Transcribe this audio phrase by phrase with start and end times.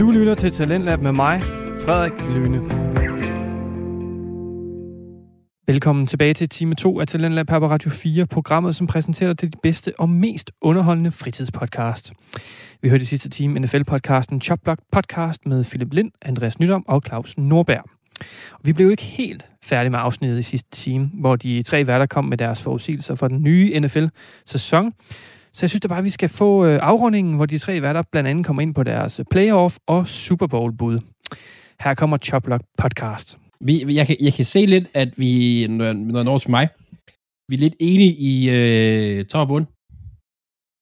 [0.00, 1.42] Du lytter til Talentlab med mig,
[1.84, 2.60] Frederik Lyne.
[5.66, 9.52] Velkommen tilbage til time 2 af Talentlab her på Radio 4, programmet, som præsenterer dig
[9.52, 12.12] det bedste og mest underholdende fritidspodcast.
[12.82, 17.38] Vi hørte i sidste time NFL-podcasten Chopblock Podcast med Philip Lind, Andreas Nydom og Claus
[17.38, 17.84] Norberg.
[18.52, 22.06] Og vi blev ikke helt færdige med afsnittet i sidste time, hvor de tre værter
[22.06, 24.92] kom med deres forudsigelser for den nye NFL-sæson.
[25.52, 28.02] Så jeg synes da bare, at vi skal få øh, afrundingen, hvor de tre værter
[28.12, 31.00] blandt andet kommer ind på deres øh, playoff og Super Bowl-bud.
[31.80, 33.38] Her kommer Choplock Podcast.
[33.60, 35.32] Vi, jeg, kan, jeg kan se lidt, at vi,
[35.76, 36.68] når jeg, når jeg når til mig,
[37.48, 39.66] vi er lidt enige i øh, top og bund.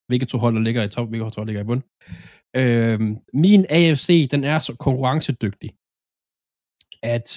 [0.08, 1.82] Hvilke to hold, der ligger i top, hvilke hold, der ligger i bund.
[2.60, 2.98] Øh,
[3.44, 5.70] min AFC, den er så konkurrencedygtig,
[7.16, 7.28] at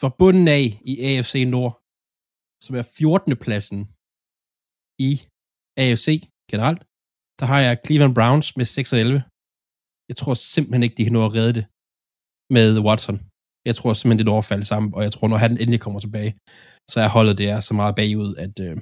[0.00, 1.72] for bunden af i AFC Nord,
[2.64, 3.36] som er 14.
[3.44, 3.80] pladsen
[5.10, 5.12] i
[5.82, 6.08] AFC
[6.50, 6.80] generelt,
[7.40, 9.22] der har jeg Cleveland Browns med 6 og 11.
[10.08, 11.66] Jeg tror simpelthen ikke, de kan nå at redde det
[12.56, 13.18] med Watson.
[13.68, 16.00] Jeg tror simpelthen, det er et overfald sammen, og jeg tror, når han endelig kommer
[16.00, 16.32] tilbage,
[16.90, 18.76] så er holdet det er så meget bagud, at øh,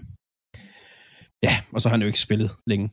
[1.46, 2.88] ja, og så har han jo ikke spillet længe.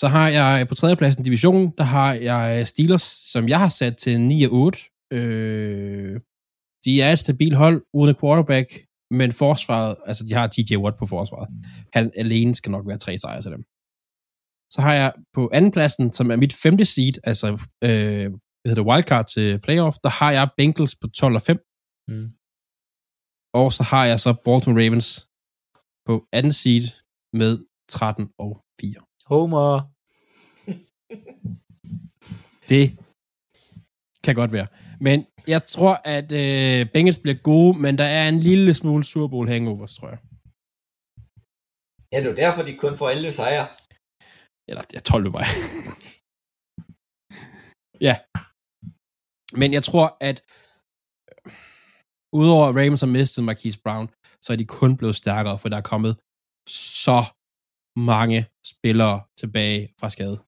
[0.00, 4.20] Så har jeg på tredjepladsen divisionen, der har jeg Steelers, som jeg har sat til
[4.20, 4.78] 9 og 8.
[5.16, 6.20] Øh,
[6.84, 8.68] de er et stabilt hold uden quarterback,
[9.18, 11.48] men forsvaret, altså de har TJ Watt på forsvaret.
[11.92, 13.64] Han alene skal nok være tre sejre til dem.
[14.74, 17.48] Så har jeg på andenpladsen, som er mit femte seed, altså
[17.86, 18.26] øh,
[18.62, 21.56] hvad hedder det, wildcard til playoff, der har jeg Bengals på 12 og 5.
[22.08, 22.28] Mm.
[23.54, 25.28] Og så har jeg så Baltimore Ravens
[26.06, 26.86] på anden seed
[27.32, 27.52] med
[27.88, 28.94] 13 og 4.
[29.26, 29.72] Homer.
[32.68, 32.84] Det
[34.24, 34.66] kan godt være.
[35.00, 39.28] Men jeg tror, at øh, Bengals bliver gode, men der er en lille smule Super
[39.28, 40.18] Bowl hangovers, tror jeg.
[42.12, 43.66] Ja, det er jo derfor, de kun får 11 sejre.
[44.68, 45.46] Eller, jeg 12 mig.
[48.08, 48.14] ja.
[49.60, 50.38] Men jeg tror, at
[52.40, 54.06] udover at Ravens har mistet Marquise Brown,
[54.44, 56.14] så er de kun blevet stærkere, for der er kommet
[57.02, 57.20] så
[58.12, 58.38] mange
[58.72, 60.38] spillere tilbage fra skade.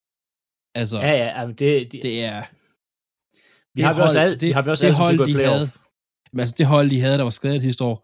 [0.79, 2.43] Altså, Ja, ja, det, det, det er...
[3.75, 5.53] vi har vi også, alt, vi har vi også det altid hold, gået de playoff.
[5.53, 5.67] havde,
[6.33, 7.95] men altså det hold, de havde, der var skadet sidste år,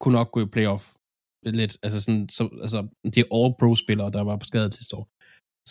[0.00, 0.84] kunne nok gå i playoff.
[1.60, 2.80] Lidt, altså sådan, så, altså,
[3.12, 5.06] det er all pro spillere, der var på skadet sidste år.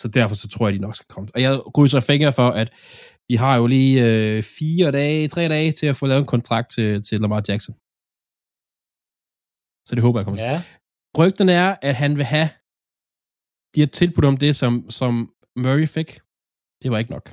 [0.00, 1.28] Så derfor så tror jeg, de nok skal komme.
[1.34, 2.68] Og jeg krydser fingre for, at
[3.30, 6.68] vi har jo lige øh, fire dage, tre dage til at få lavet en kontrakt
[6.76, 7.74] til, til Lamar Jackson.
[9.86, 10.50] Så det håber jeg kommer til.
[10.50, 10.62] Ja,
[11.18, 12.48] Rygterne er, at han vil have,
[13.74, 15.12] de har tilbudt om det, som, som
[15.62, 16.10] Murray fik.
[16.82, 17.26] Det var ikke nok.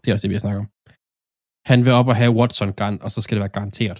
[0.00, 0.68] Det er også det, vi har snakket om.
[1.70, 2.70] Han vil op og have Watson,
[3.04, 3.98] og så skal det være garanteret.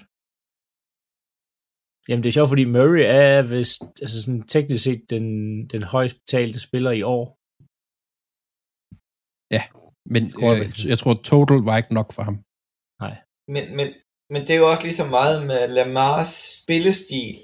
[2.09, 5.27] jamen det er sjovt, fordi Murray er vist, altså sådan teknisk set den,
[5.73, 7.25] den højst betalte spiller i år.
[10.15, 10.73] Men Quarterback.
[10.85, 12.37] øh, jeg tror, total var ikke nok for ham.
[13.55, 13.89] Men, men,
[14.33, 17.35] men det er jo også lige så meget med Lamars spillestil,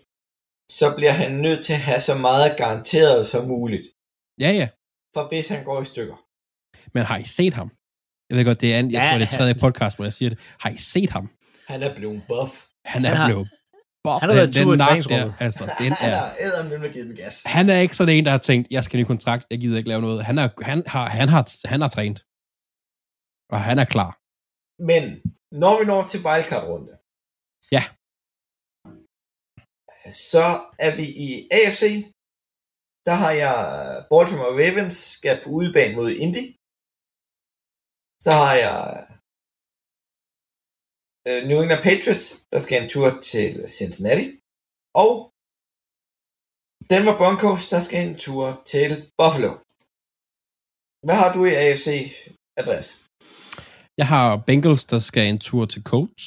[0.78, 3.86] så bliver han nødt til at have så meget garanteret som muligt.
[4.44, 4.66] Ja, ja.
[5.15, 6.16] For hvis han går i stykker.
[6.94, 7.69] Men har I set ham?
[8.28, 10.04] Jeg ved godt, det er, en, jeg Ja, tror, det er han- tredje podcast, hvor
[10.04, 10.38] jeg siger det.
[10.60, 11.31] Har I set ham?
[11.69, 12.53] Han er blevet buff.
[12.84, 13.48] Han er Han har- blevet...
[14.04, 15.34] Bob, han har været den tur i træningsrummet.
[15.38, 17.42] der, Altså, den Han er, har æderen med givet med gas.
[17.47, 19.88] han er ikke sådan en, der har tænkt, jeg skal ny kontrakt, jeg gider ikke
[19.88, 20.25] lave noget.
[20.25, 21.42] Han, er, han, har, han, har,
[21.72, 22.20] han har trænet.
[23.53, 24.10] Og han er klar.
[24.91, 25.03] Men
[25.62, 26.92] når vi når til wildcard-runde,
[27.76, 27.82] Ja.
[30.32, 30.47] så
[30.86, 31.28] er vi i
[31.59, 31.82] AFC.
[33.06, 33.56] Der har jeg
[34.10, 36.44] Baltimore Ravens skal på udebane mod Indy.
[38.25, 38.81] Så har jeg
[41.28, 44.27] øh, New England Patriots, der skal en tur til Cincinnati.
[45.03, 45.12] Og
[46.91, 48.91] Denver Broncos, der skal en tur til
[49.21, 49.53] Buffalo.
[51.06, 51.87] Hvad har du i AFC,
[52.60, 52.88] Andreas?
[54.00, 56.25] Jeg har Bengals, der skal en tur til Colts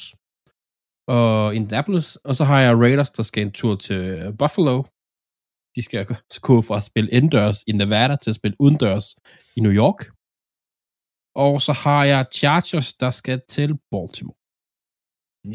[1.16, 4.02] og Indianapolis, og så har jeg Raiders, der skal en tur til
[4.40, 4.76] Buffalo.
[5.76, 6.02] De skal
[6.48, 9.06] gå fra at spille indendørs i Nevada til at spille udendørs
[9.56, 10.00] i New York.
[11.44, 14.38] Og så har jeg Chargers, der skal til Baltimore.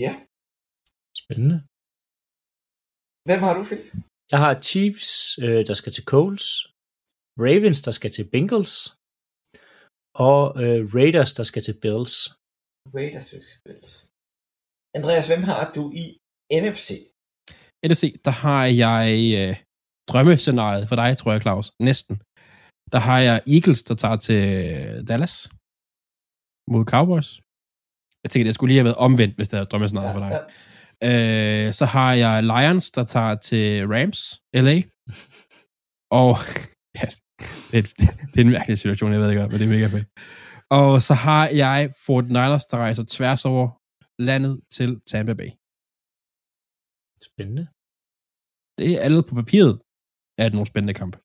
[0.04, 0.13] Ja.
[1.22, 1.57] Spændende.
[3.27, 3.88] Hvem har du, Philip?
[4.31, 5.12] Jeg har Chiefs,
[5.45, 6.45] øh, der skal til Coles,
[7.45, 8.74] Ravens, der skal til Bengals,
[10.27, 12.13] og øh, Raiders, der skal til Bills.
[12.98, 13.30] Raiders
[13.66, 13.92] Bills.
[14.98, 16.06] Andreas, hvem har du i
[16.63, 16.88] NFC?
[17.89, 19.07] NFC, der har jeg
[19.39, 19.54] øh,
[20.10, 21.68] drømmescenariet for dig, tror jeg, Claus.
[21.89, 22.16] Næsten.
[22.94, 24.42] Der har jeg Eagles, der tager til
[25.10, 25.36] Dallas
[26.72, 27.30] mod Cowboys.
[28.24, 30.32] Jeg tænker, det skulle lige have været omvendt, hvis det er drømmescenariet for dig.
[30.36, 31.68] Ja.
[31.68, 34.20] Øh, så har jeg Lions, der tager til Rams,
[34.54, 34.78] LA.
[36.22, 36.32] Og
[37.00, 37.08] ja,
[37.72, 37.86] det, er,
[38.32, 40.08] det er en mærkelig situation, jeg ved ikke, men det er mega fedt.
[40.80, 43.66] Og så har jeg Fort Niners, der rejser tværs over
[44.30, 45.52] landet til Tampa Bay.
[47.30, 47.66] Spændende.
[48.80, 49.76] Det er alle på papiret,
[50.40, 51.18] er det nogle spændende kampe.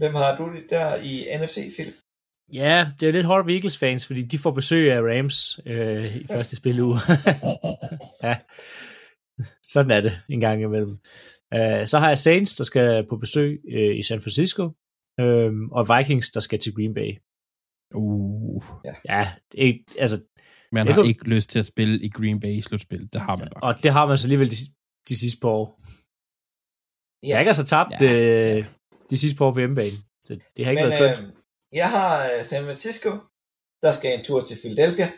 [0.00, 0.44] Hvem har du
[0.74, 1.96] der i NFC, Philip?
[2.52, 6.16] Ja, det er lidt hårdt ved Eagles fans, fordi de får besøg af Rams øh,
[6.16, 6.96] i første spiluge.
[8.26, 8.36] ja,
[9.62, 10.90] sådan er det en gang imellem.
[11.54, 14.64] Uh, så har jeg Saints, der skal på besøg uh, i San Francisco,
[15.22, 17.10] uh, og Vikings, der skal til Green Bay.
[17.94, 18.64] Uh,
[19.08, 20.16] Ja, det er ikke, altså,
[20.72, 23.08] man Det har kunne- ikke lyst til at spille i Green Bay i slutspil.
[23.12, 23.62] Det har man bare.
[23.74, 24.56] og det har man så alligevel de,
[25.08, 25.80] de sidste par år.
[27.26, 27.36] Ja.
[27.38, 28.06] Jeg har så tabt Ja.
[28.12, 28.56] ja.
[28.58, 28.66] øh,
[29.10, 29.96] de sidste par år på hjemmebane.
[30.26, 31.28] Så det har ikke Men været kønt.
[31.28, 31.34] øh,
[31.80, 33.10] jeg har øh, San Francisco,
[33.84, 35.08] der skal en tur til Philadelphia.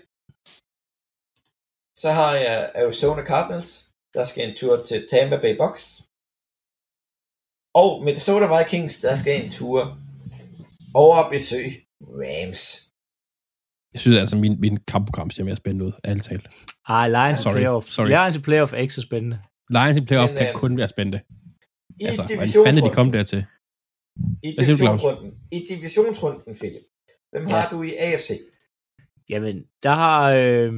[2.02, 3.68] Så har jeg Arizona Cardinals,
[4.14, 5.82] der skal en tur til Tampa Bay Bucks.
[7.80, 9.78] Og Minnesota Vikings, der skal en tur
[11.02, 11.72] over at besøge
[12.20, 12.60] Rams.
[13.94, 16.46] Jeg synes altså, min, min kampprogram ser mere spændende ud, ærligt talt.
[16.86, 17.86] Ah, Lions Sorry, i playoff.
[17.86, 18.08] sorry.
[18.08, 19.38] Lions i playoff er ikke så spændende.
[19.70, 21.20] Lions i playoff Men, kan øh, kun være spændende.
[22.00, 23.46] I Altså, hvordan fanden er de kom dertil?
[24.42, 26.86] I divisionsrunden, I divisionsrunden, Philip.
[27.32, 27.52] Hvem Ja.
[27.60, 28.30] har du i AFC?
[29.30, 30.72] Jamen, der har øh,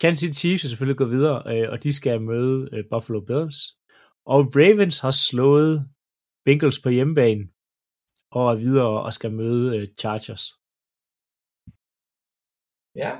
[0.00, 3.58] Kansas City Chiefs er selvfølgelig gået videre, øh, og de skal møde øh, Buffalo Bills.
[4.32, 5.74] Og Ravens har slået
[6.44, 7.42] Bengals på hjemmebane,
[8.30, 10.44] og er videre og skal møde øh, Chargers.
[13.02, 13.10] Ja,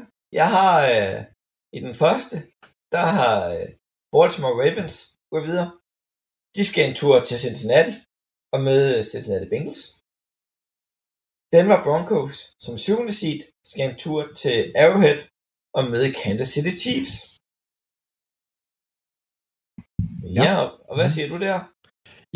[0.40, 1.20] jeg har øh,
[1.76, 2.36] i den første,
[2.94, 3.68] der har øh,
[4.12, 4.94] Baltimore Ravens
[5.30, 5.68] gået videre.
[6.56, 7.92] De skal en tur til Cincinnati
[8.54, 9.82] og møde Cincinnati Bengals.
[11.54, 12.34] Denver Broncos
[12.64, 13.40] som syvende seed
[13.70, 15.20] skal en tur til Arrowhead
[15.76, 17.14] og møde Kansas City Chiefs.
[20.36, 20.56] Ja, ja
[20.88, 21.58] og hvad siger du der?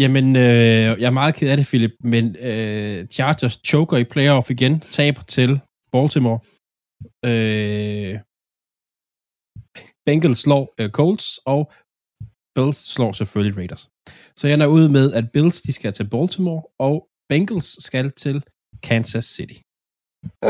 [0.02, 4.46] Jamen, øh, jeg er meget ked af det, Philip, men øh, Chargers choker i playoff
[4.50, 5.50] igen, taber til
[5.92, 6.40] Baltimore.
[7.30, 8.14] Øh,
[10.06, 11.60] Bengals slår øh, Colts, og
[12.54, 13.84] Bills slår selvfølgelig Raiders.
[14.38, 16.94] Så jeg er ude med, at Bills de skal til Baltimore, og
[17.30, 18.36] Bengals skal til
[18.88, 19.58] Kansas City.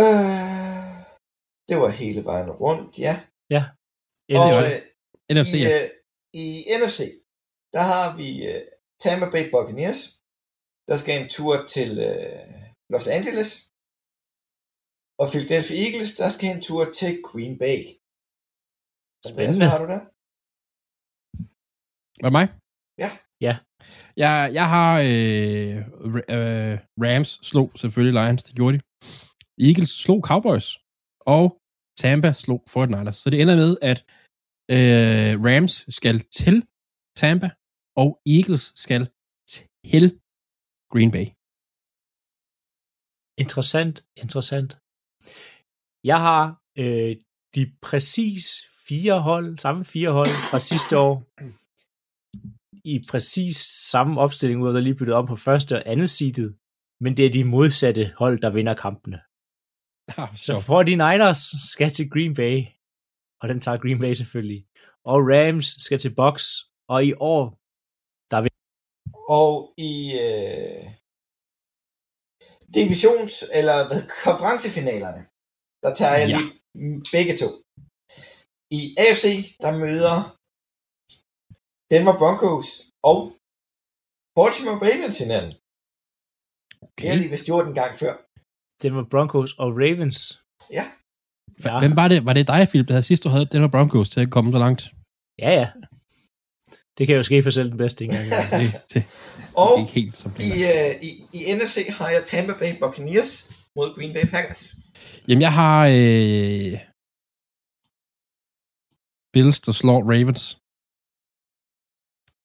[0.01, 0.27] Øh,
[1.69, 3.15] det var hele vejen rundt, ja.
[4.43, 4.77] Og Ellers, det.
[5.31, 5.71] øh, NFC, i, ja.
[5.77, 5.87] øh,
[6.43, 6.47] i
[6.79, 7.01] NFC,
[7.75, 8.63] der har vi øh,
[9.03, 10.01] Tampa Bay Buccaneers,
[10.89, 12.49] der skal en tur til øh,
[12.93, 13.51] Los Angeles.
[15.21, 17.81] Og Philadelphia Eagles, der skal en tur til Green Bay.
[19.31, 19.61] Spændende.
[19.63, 20.03] Hvad har du der?
[22.21, 22.47] Var det mig?
[23.05, 23.11] Ja.
[23.41, 23.55] Ja.
[24.17, 25.77] Jeg, jeg har øh,
[26.35, 26.75] øh,
[27.05, 28.83] Rams slog selvfølgelig Lions, det gjorde de.
[29.69, 30.69] Eagles slog Cowboys,
[31.21, 31.45] og
[32.01, 33.19] Tampa slog 49ers.
[33.23, 33.99] Så det ender med, at
[34.77, 36.57] øh, Rams skal til
[37.17, 37.51] Tampa,
[37.97, 39.03] og Eagles skal
[39.53, 40.21] til
[40.93, 41.27] Green Bay.
[43.45, 44.71] interessant, interessant.
[46.11, 46.45] Jeg har
[46.83, 47.17] øh,
[47.55, 48.45] de præcis
[48.89, 51.15] fire hold, samme fire hold fra sidste år,
[52.95, 53.57] i præcis
[53.93, 56.51] samme opstilling, hvor der lige byttet om på første og andet seedet,
[57.05, 59.19] men det er de modsatte hold, der vinder kampene.
[60.23, 61.43] Ah, Så 49ers
[61.73, 62.57] skal til Green Bay,
[63.41, 64.61] og den tager Green Bay selvfølgelig.
[65.11, 66.35] Og Rams skal til Box,
[66.93, 67.45] og i år,
[69.41, 69.53] Og
[69.91, 69.93] i
[70.27, 70.85] øh,
[72.79, 75.23] divisions, eller hvad, konferencefinalerne,
[75.83, 76.39] der tager jeg Ja.
[76.39, 76.53] lige
[77.17, 77.49] begge to.
[78.79, 79.25] I AFC,
[79.65, 80.17] der møder
[81.91, 82.67] Denver Broncos
[83.11, 83.17] og
[84.37, 85.53] Baltimore Ravens hinanden.
[86.99, 88.13] Det har de vist gjort en gang før.
[88.83, 90.19] det var Broncos og Ravens.
[90.79, 90.85] Ja.
[91.65, 92.25] Ja, Hvem var det?
[92.25, 94.59] Var det dig, Philip, der havde sidst, du havde Denver Broncos til at komme så
[94.59, 94.83] langt?
[95.39, 95.51] ja.
[95.61, 95.69] ja.
[96.99, 98.25] Det kan jo ske for selv den bedste engang.
[98.61, 99.03] Det, det,
[99.57, 100.97] Og det er ikke helt som i, planlagt.
[100.97, 103.33] øh, i, i NFC har jeg Tampa Bay Buccaneers
[103.77, 104.75] mod Green Bay Packers.
[105.29, 106.73] Jamen, jeg har øh,
[109.33, 110.45] Bills, der slår Ravens.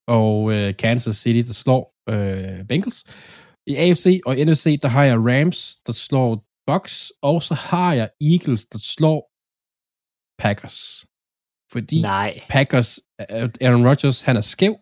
[0.07, 3.03] Og øh, Kansas City, der slår øh, Bengals.
[3.67, 7.11] I AFC og NFC, der har jeg Rams, der slår Bucks.
[7.21, 9.19] Og så har jeg Eagles, der slår
[10.41, 11.05] Packers.
[11.71, 12.41] Fordi Nej.
[12.49, 14.75] Packers, øh, Aaron Rodgers, han er skæv.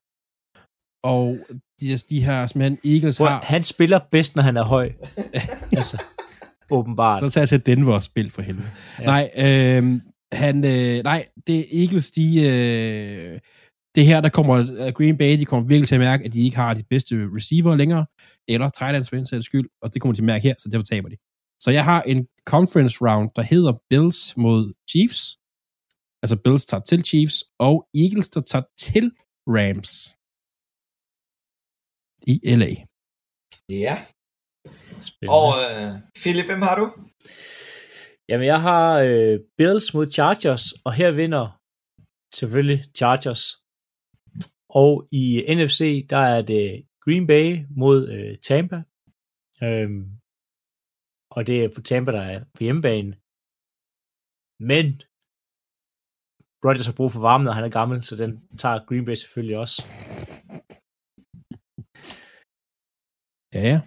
[1.03, 1.37] Og
[1.79, 3.39] de, de her simpelthen, Eagles Prøv, har...
[3.43, 4.91] han spiller bedst, når han er høj.
[5.77, 6.03] altså,
[6.71, 7.19] åbenbart.
[7.19, 8.67] Så tager jeg til Denver og spil for helvede.
[8.99, 9.05] Ja.
[9.05, 10.01] Nej, øh,
[10.31, 13.39] han, øh, nej, det er Eagles, de, øh,
[13.95, 16.57] det her, der kommer Green Bay, de kommer virkelig til at mærke, at de ikke
[16.57, 18.05] har de bedste receiver længere,
[18.47, 20.55] eller tight ends for en sags skyld, og det kommer de til at mærke her,
[20.59, 21.17] så derfor taber de.
[21.63, 25.21] Så jeg har en conference round, der hedder Bills mod Chiefs,
[26.23, 29.11] altså Bills tager til Chiefs, og Eagles, der tager til
[29.47, 29.91] Rams
[32.27, 32.71] i LA.
[33.69, 33.95] Ja.
[34.99, 35.35] Spændende.
[35.37, 36.85] Og øh, Philip, hvem har du?
[38.29, 41.59] Jamen, jeg har øh, Bills mod Chargers, og her vinder
[42.35, 43.60] selvfølgelig Chargers.
[44.79, 45.23] Og i
[45.57, 47.47] NFC, der er det Green Bay
[47.81, 48.79] mod øh, Tampa.
[49.63, 50.03] Øhm,
[51.35, 53.11] og det er på Tampa, der er på hjemmebane.
[54.69, 54.85] Men
[56.65, 59.57] Rodgers har brug for varme, når han er gammel, så den tager Green Bay selvfølgelig
[59.63, 59.77] også.
[63.55, 63.79] Ja, ja.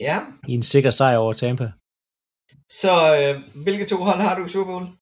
[0.00, 0.18] Ja,
[0.48, 1.68] I en sikker sejr over Tampa.
[2.80, 4.97] så øh, hvilke to hold har du i Super Bowl?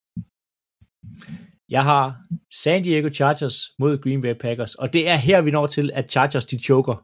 [1.69, 2.17] Jeg har
[2.63, 6.11] San Diego Chargers mod Green Bay Packers, og det er her, vi når til, at
[6.11, 6.95] Chargers de choker.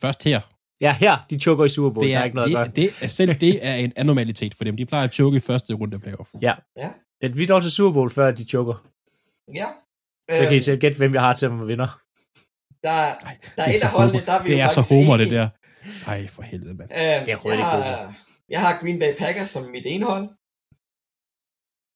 [0.00, 0.40] Først her.
[0.80, 2.06] Ja, her, de choker i Super Bowl.
[2.06, 2.74] Det der er, er ikke noget det, at gøre.
[2.74, 4.76] det, er, selv det er en anomalitet for dem.
[4.76, 6.30] De plejer at choke i første runde af playoff.
[6.42, 6.54] Ja.
[6.76, 6.90] Ja.
[7.22, 8.86] At vi når til Super Bowl, før de choker.
[9.54, 9.66] Ja.
[10.30, 12.00] Så kan I Øhm, selv gætte, hvem jeg har til at vinder.
[12.82, 15.16] der, Ej, der er det et af holdene, der er vi Det er så homer,
[15.16, 15.48] det der.
[16.06, 16.90] Ej, for helvede, mand.
[16.92, 18.14] Øh, Det er jeg, har, ikke
[18.48, 20.28] jeg har Green Bay Packers som mit ene hold.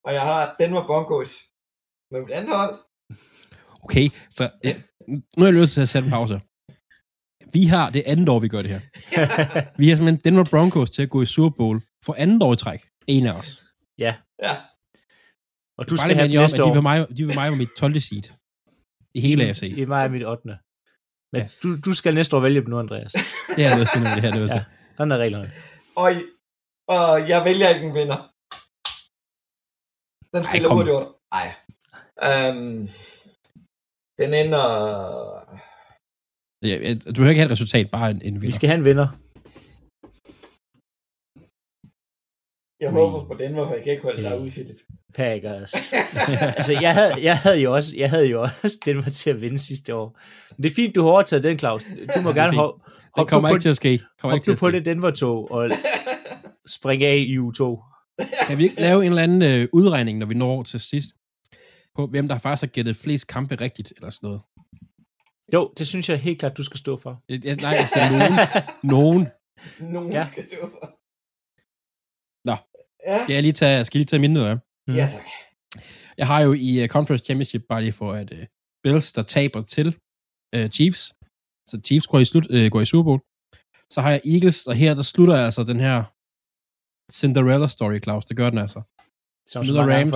[0.06, 1.30] Og jeg har Denver Broncos
[2.10, 2.74] med mit andet hold.
[3.84, 4.74] Okay, så ja,
[5.36, 6.40] nu er jeg nødt til at sætte en pause.
[7.56, 8.80] Vi har det andet år, vi gør det her.
[9.80, 12.56] Vi har simpelthen Denver Broncos til at gå i Super Bowl for andet år i
[12.56, 12.80] træk.
[13.06, 13.50] En af os.
[13.98, 14.54] ja, Ja.
[15.78, 16.68] og du skal have om, næste år.
[16.70, 18.00] de var mig, de var mig med mit 12.
[18.00, 18.26] seed.
[19.14, 19.60] I hele AFC.
[19.60, 20.42] Det er mig og mit 8.
[21.32, 21.48] Men Ja.
[21.62, 23.12] du, du skal næste år vælge dem nu, Andreas.
[23.56, 24.30] Det er noget til det her.
[24.30, 24.64] Det er ja.
[24.96, 25.48] Sådan er reglerne.
[26.02, 26.08] Og,
[26.96, 28.32] og jeg vælger ikke en vinder.
[30.36, 31.10] Den Ej, spiller hurtigt under.
[31.40, 31.48] Ej.
[32.50, 32.88] Um,
[34.20, 34.66] den ender...
[36.62, 38.54] Ja, du kan ikke have et resultat, bare en, en Vi vinder.
[38.54, 39.08] skal have en vinder.
[42.80, 44.76] Jeg håber på Denver, for jeg kan ikke holde dig ud, Philip.
[45.14, 45.92] Packers.
[46.56, 49.40] altså, jeg havde, jeg havde jo også, jeg havde jo også den var til at
[49.40, 50.18] vinde sidste år.
[50.56, 51.82] Men det er fint, du har overtaget den, Claus.
[52.16, 52.84] Du må gerne hoppe
[53.16, 53.98] Det kommer ikke til at ske.
[54.20, 54.76] Kommer hop ikke til at på ske.
[54.76, 55.70] det Denver-tog og
[56.66, 57.62] springe af i U2.
[58.48, 61.14] Kan vi ikke lave en eller anden øh, udregning, når vi når til sidst,
[61.94, 64.40] på hvem der faktisk har gættet flest kampe rigtigt, eller sådan noget?
[65.52, 67.22] Jo, det synes jeg helt klart, du skal stå for.
[67.28, 68.34] Jeg, jeg, nej, altså nogen.
[68.82, 69.28] nogen.
[69.94, 70.18] Nogen Ja.
[70.18, 70.24] ja.
[70.26, 70.98] skal stå for.
[72.48, 72.56] Nå.
[73.06, 73.18] Ja.
[73.22, 74.54] Skal jeg lige tage, skal jeg lige tage mine?
[74.86, 74.94] Mm.
[74.94, 75.24] ja, tak.
[76.18, 78.38] Jeg har jo i uh, Conference Championship, bare lige for at uh,
[78.82, 79.96] Bills, der taber til
[80.56, 81.12] uh, Chiefs.
[81.68, 83.20] Så Chiefs går i, slut, uh, går i Super Bowl.
[83.90, 86.04] Så har jeg Eagles, og her der slutter altså den her
[87.12, 88.24] Cinderella story, Claus.
[88.24, 88.80] Det gør den altså.
[89.52, 90.12] Som Møder Rams.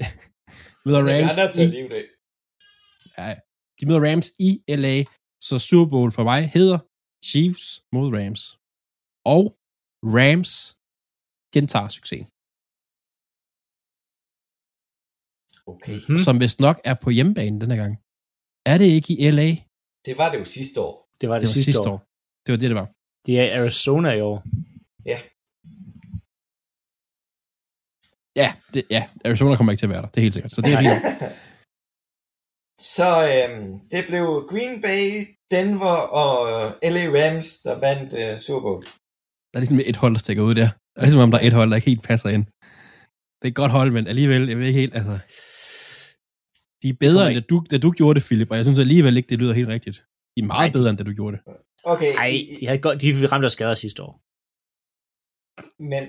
[0.86, 2.04] møder Jeg Rams er i, til liv det.
[3.18, 3.34] ja,
[3.80, 4.50] de møder Rams i
[4.82, 4.96] LA,
[5.48, 6.78] så Super Bowl for mig hedder
[7.28, 8.42] Chiefs mod Rams.
[9.34, 9.42] Og
[10.18, 10.52] Rams
[11.54, 12.26] gentager succesen,
[15.72, 15.98] Okay.
[16.08, 16.18] Hmm.
[16.26, 17.92] som vist nok er på hjemmebane denne gang.
[18.72, 19.48] Er det ikke i LA?
[20.06, 20.94] Det var det jo sidste år.
[21.20, 21.98] Det var det, Det var sidste, år.
[22.44, 22.88] Det var det, det var.
[23.26, 24.38] Det er Arizona i år.
[25.10, 25.18] Ja,
[28.74, 30.08] det, ja, Arizona kommer ikke til at være der.
[30.08, 30.52] Det er helt sikkert.
[30.52, 30.94] Så det er fint.
[32.94, 35.04] Så øhm, det blev Green Bay,
[35.50, 38.84] Denver og øh, LA Rams, der vandt øh, Super Bowl.
[39.50, 40.68] Der er ligesom et hold, der stikker ud der.
[40.92, 42.44] Det er ligesom om, der er et hold, der ikke helt passer ind.
[43.38, 45.18] Det er et godt hold, men alligevel, jeg ved ikke helt, altså...
[46.82, 49.16] De er bedre, end da du, da du gjorde det, Philip, og jeg synes alligevel
[49.16, 49.96] ikke, det lyder helt rigtigt.
[50.36, 50.72] De er meget Nej.
[50.76, 51.42] bedre, end da du gjorde det.
[51.84, 54.12] Okay, Nej, de, havde godt, de ramte af skader sidste år.
[55.92, 56.02] men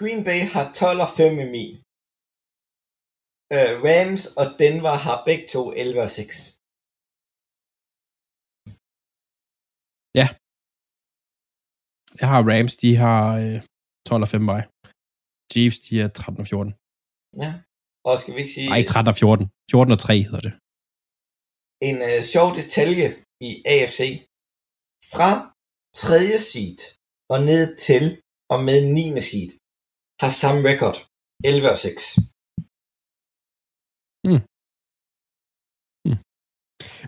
[0.00, 1.74] Green Bay har 12 og 5 i min.
[3.56, 6.34] Øh, Rams og Denver har begge to 11 og 6.
[12.20, 13.58] Jeg har Rams, de har øh,
[14.08, 14.62] 12 og 5 mig.
[15.52, 16.72] Chiefs, de er 13 og 14.
[17.44, 17.50] Ja.
[18.08, 19.44] Og skal vi ikke sige Nej, 13 og 14.
[19.72, 20.54] 14 og 3 hedder det.
[21.88, 23.06] en øh, sjov detalje
[23.48, 24.00] i AFC.
[25.12, 25.30] Fra
[25.94, 26.38] 3.
[26.50, 26.80] seed
[27.32, 28.04] og ned til
[28.52, 29.20] og med 9.
[29.30, 29.50] seed
[30.22, 30.96] har samme record.
[31.44, 32.00] 11 og 6.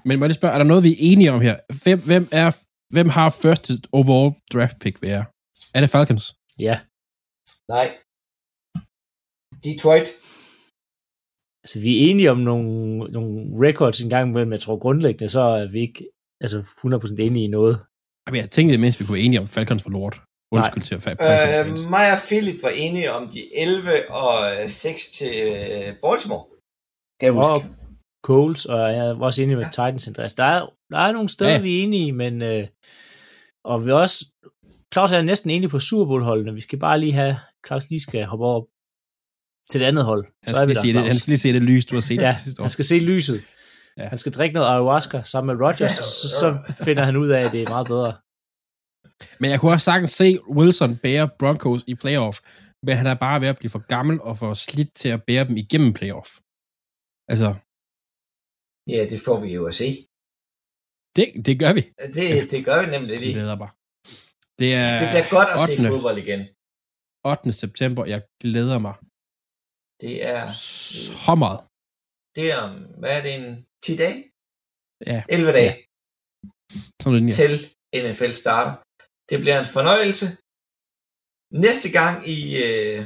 [0.07, 1.57] Men må jeg lige spørge, er der noget, vi er enige om her?
[1.83, 2.49] Hvem, hvem, er,
[2.95, 5.23] hvem har første overall draft pick være?
[5.75, 6.25] Er det Falcons?
[6.67, 6.75] Ja,
[7.75, 7.87] Nej.
[9.67, 10.09] Detroit.
[11.65, 12.67] altså vi er enige om nogle,
[13.17, 13.33] nogle
[13.67, 14.53] records en gang imellem.
[14.53, 16.01] Jeg tror grundlæggende, så er vi ikke
[16.45, 17.75] altså 100% enige i noget.
[18.27, 20.17] Jamen, jeg tænkte, det mindst vi kunne være enige om Falcons for lort.
[20.53, 24.69] Undskyld til at fa- Øh, mig og Philip var enige om de 11 og øh,
[24.69, 26.45] 6 til øh, Baltimore.
[27.21, 27.51] Kan jeg huske.
[27.53, 27.65] Og
[28.25, 29.71] Coles, og jeg er også enig med Ja.
[29.71, 30.37] Titans interesse.
[30.37, 31.61] Der er, der er nogle steder, Ja.
[31.61, 32.67] vi er enige, men øh,
[33.65, 34.27] og vi er også,
[34.95, 36.55] Claus er næsten enig på Super Bowl-holdene.
[36.55, 38.65] Vi skal bare lige have, Claus lige skal hoppe over
[39.71, 40.25] til det andet hold.
[40.45, 41.85] Han Så er skal, vi lige der, se det, han skal lige se det lys,
[41.87, 42.65] du har set Ja, det sidste år.
[42.65, 43.43] han skal se lyset.
[43.99, 44.09] Ja.
[44.09, 47.53] Han skal drikke noget ayahuasca sammen med Rodgers, så, så finder han ud af, at
[47.53, 48.13] det er meget bedre.
[49.41, 52.37] Men jeg kunne også sagtens se Wilson bære Broncos i playoff,
[52.87, 55.45] Men han er bare ved at blive for gammel og for slidt til at bære
[55.49, 56.31] dem igennem playoff.
[57.33, 57.49] Altså,
[58.95, 59.89] Ja, det får vi jo at se.
[61.17, 61.83] det, det gør vi.
[62.19, 63.35] Det, det gør vi nemlig Det lige.
[63.39, 63.71] glæder mig.
[64.61, 65.91] Det er Det bliver godt at se 8.
[65.93, 66.41] fodbold igen.
[67.33, 67.53] 8.
[67.63, 68.03] september.
[68.15, 68.95] Jeg glæder mig
[70.05, 70.43] Det er,
[71.23, 71.61] så meget.
[72.37, 72.63] det er
[73.01, 73.47] hvad er det, en
[73.85, 74.19] 10 dage?
[75.13, 75.73] Ja, 11 dage
[77.03, 77.37] sådan lidt, ja.
[77.41, 77.53] til
[78.05, 78.75] NFL starter.
[79.31, 80.27] Det bliver en fornøjelse.
[81.67, 82.99] Næste gang I øh,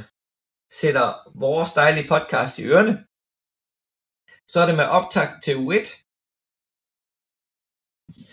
[0.81, 1.07] sætter
[1.45, 2.95] vores dejlige podcast i ørene,
[4.51, 5.85] så er det med optag til U1.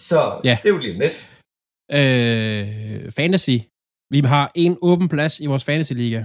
[0.09, 0.55] Så Ja.
[0.61, 1.17] det er jo lige lidt.
[1.99, 2.67] Øh,
[3.19, 3.57] fantasy.
[4.15, 6.21] Vi har en åben plads i vores fantasy-liga.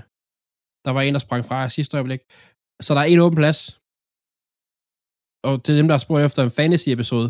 [0.86, 2.22] Der var en, der sprang fra sidste øjeblik.
[2.86, 3.60] Så der er en åben plads.
[5.48, 7.28] Og til dem, der har spurgt efter en fantasy-episode,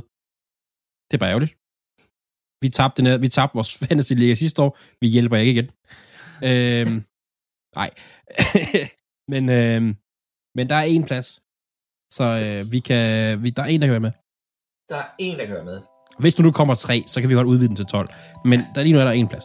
[1.08, 1.54] det er bare ærgerligt.
[2.62, 4.78] Vi tabte, den her- vi tabte vores fantasy-liga sidste år.
[5.02, 5.70] Vi hjælper ikke igen.
[6.44, 7.04] Øhm,
[7.76, 7.90] nej.
[9.32, 9.96] men, øhm,
[10.56, 11.42] men der er en plads.
[12.14, 14.12] Så øh, vi kan, vi, der er en, der kan være med.
[14.90, 15.82] Der er en, der kan være med.
[16.20, 18.10] Hvis nu du kommer tre, så kan vi godt udvide den til 12.
[18.46, 19.44] Men der lige nu er der en plads.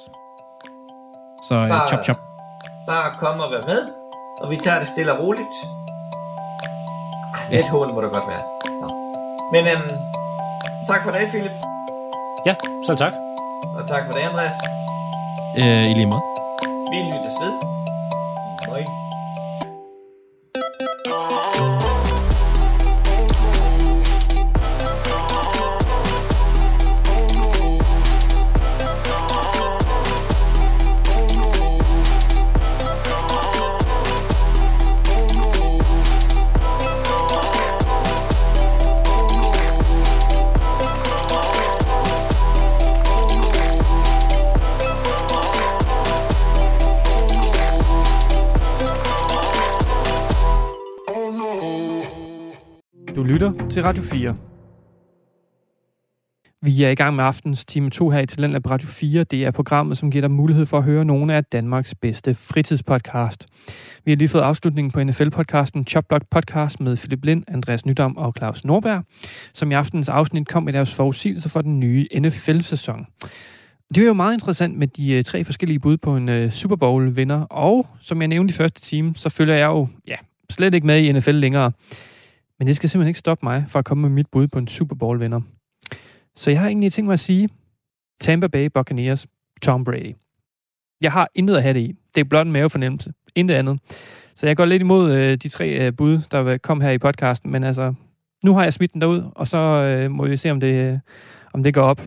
[1.49, 2.17] Så øh, Bare- chop chop.
[2.89, 3.81] Bare kom og vær med,
[4.43, 5.55] og vi tager det stille og roligt.
[7.35, 8.43] Ah, Lidt hårdt må det godt være.
[8.83, 8.89] Nå.
[9.55, 9.91] Men øhm,
[10.87, 11.57] tak for det, Philip.
[12.47, 12.55] Ja,
[12.87, 13.13] selv tak.
[13.79, 14.57] Og tak for det, Andreas.
[15.59, 16.23] Øh, I lige måde.
[16.93, 17.53] Vi lyttes ved.
[18.69, 19.02] Moin.
[53.17, 54.37] Du lytter til Radio 4.
[56.63, 59.25] Vi er i gang med aftens time 2 her i Talentlab Radio 4.
[59.25, 63.47] Det er programmet, som giver dig mulighed for at høre nogle af Danmarks bedste fritidspodcast.
[64.05, 68.35] Vi har lige fået afslutningen på NFL-podcasten Chopblock Podcast med Philip Lind, Andreas Nydam og
[68.39, 69.05] Claus Norberg,
[69.53, 73.07] som i aftenens afsnit kom med deres forudsigelser for den nye NFL-sæson.
[73.95, 76.77] Det er jo meget interessant med de øh, tre forskellige bud på en øh, Super
[76.77, 80.17] Bowl-vinder, og som jeg nævnte i første time, så følger jeg jo ja,
[80.51, 81.73] slet ikke med i NFL længere.
[82.63, 84.69] Men det skal simpelthen ikke stoppe mig fra at komme med mit bud på en
[84.69, 85.41] Super Bowl-vinder.
[86.37, 87.49] Så jeg har egentlig tænkt mig at sige
[88.21, 89.27] Tampa Bay Buccaneers,
[89.63, 90.15] Tom Brady.
[91.01, 91.95] Jeg har intet at have det i.
[92.15, 93.13] Det er blot en mavefornemmelse.
[93.35, 93.79] Intet andet.
[94.35, 97.53] Så jeg går lidt imod øh, de tre øh, bud, der kom her i podcasten.
[97.53, 97.95] Men altså,
[98.45, 100.99] nu har jeg smidt den derud, og så øh, må vi se, om det, øh,
[101.53, 102.03] om det går op.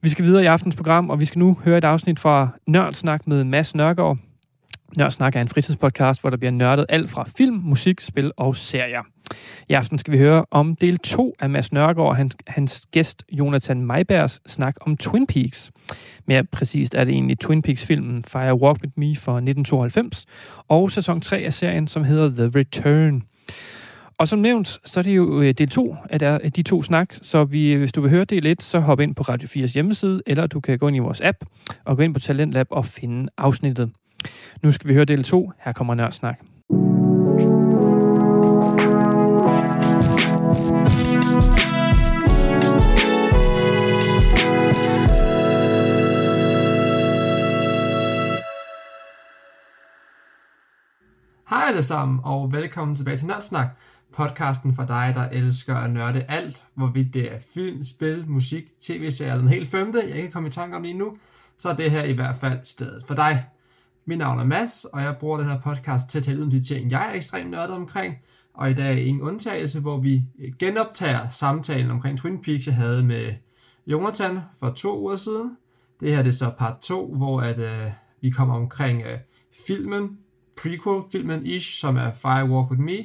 [0.00, 3.26] Vi skal videre i aftens program, og vi skal nu høre et afsnit fra Nørdsnak
[3.26, 4.18] med Mads Nørgaard.
[4.96, 9.02] Nørdsnak er en fritidspodcast, hvor der bliver nørdet alt fra film, musik, spil og serier.
[9.68, 13.24] I aften skal vi høre om del 2 af Mads Nørgaard og hans, hans gæst
[13.32, 15.70] Jonathan Meibergs snak om Twin Peaks.
[16.26, 20.26] Mere præcist er det egentlig Twin Peaks-filmen Fire Walk With Me fra 1992
[20.68, 23.22] og sæson 3 af serien, som hedder The Return.
[24.18, 27.14] Og som nævnt, så er det jo øh, del 2 der- af de to snak,
[27.22, 29.72] så vi, øh, hvis du vil høre del 1, så hop ind på Radio 4's
[29.74, 31.38] hjemmeside, eller du kan gå ind i vores app
[31.84, 33.90] og gå ind på Talentlab og finde afsnittet.
[34.62, 35.52] Nu skal vi høre del 2.
[35.58, 36.40] Her kommer Nørdsnak.
[51.50, 53.68] Hej alle sammen, og velkommen tilbage til Nørdsnak,
[54.16, 59.32] podcasten for dig, der elsker at nørde alt, hvorvidt det er film, spil, musik, tv-serier
[59.32, 61.16] eller en helt femte, jeg ikke komme i tanke om lige nu,
[61.58, 63.44] så er det her i hvert fald stedet for dig.
[64.04, 66.62] Mit navn er Mads, og jeg bruger den her podcast til at tale om de
[66.62, 68.18] ting, jeg er ekstremt nørdet omkring,
[68.54, 72.74] og i dag er ingen undtagelse, hvor vi øh, genoptager samtalen omkring Twin Peaks, jeg
[72.74, 73.34] havde med
[73.86, 75.56] Jonathan for to uger siden.
[76.00, 79.18] Det her det er så part 2, hvor at, øh, vi kommer omkring øh,
[79.66, 80.18] filmen,
[80.62, 82.98] prequel-filmen Ish, som er Fire Walk With Me,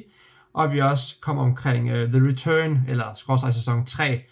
[0.52, 4.22] og vi også kommer omkring øh, The Return, eller skråstrej sæson 3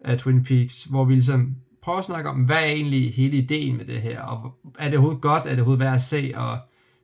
[0.00, 3.76] af Twin Peaks, hvor vi ligesom prøve at snakke om, hvad er egentlig hele ideen
[3.76, 6.58] med det her, og er det overhovedet godt, er det overhovedet værd at se, og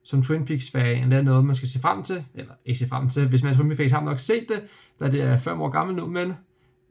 [0.05, 3.09] som Twin Peaks-fan, er det noget, man skal se frem til, eller ikke se frem
[3.09, 4.61] til, hvis man er Twin Peaks har nok set det,
[5.01, 6.33] da det er fem år gammel nu, men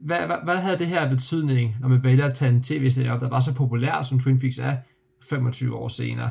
[0.00, 3.20] hvad, hvad, hvad havde det her betydning, når man vælger at tage en tv-serie op,
[3.20, 4.76] der var så populær, som Twin Peaks er,
[5.22, 6.30] 25 år senere?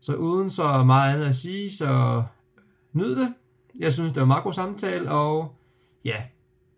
[0.00, 2.22] Så uden så meget andet at sige, så
[2.92, 3.34] nyd det.
[3.78, 5.56] Jeg synes, det var en meget god samtale, og
[6.04, 6.16] ja,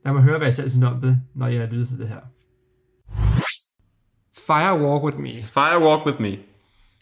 [0.05, 2.20] lad mig høre, hvad jeg selv synes om det, når jeg lytter til det her.
[4.46, 6.37] Fire Walk With Me Fire Walk With Me.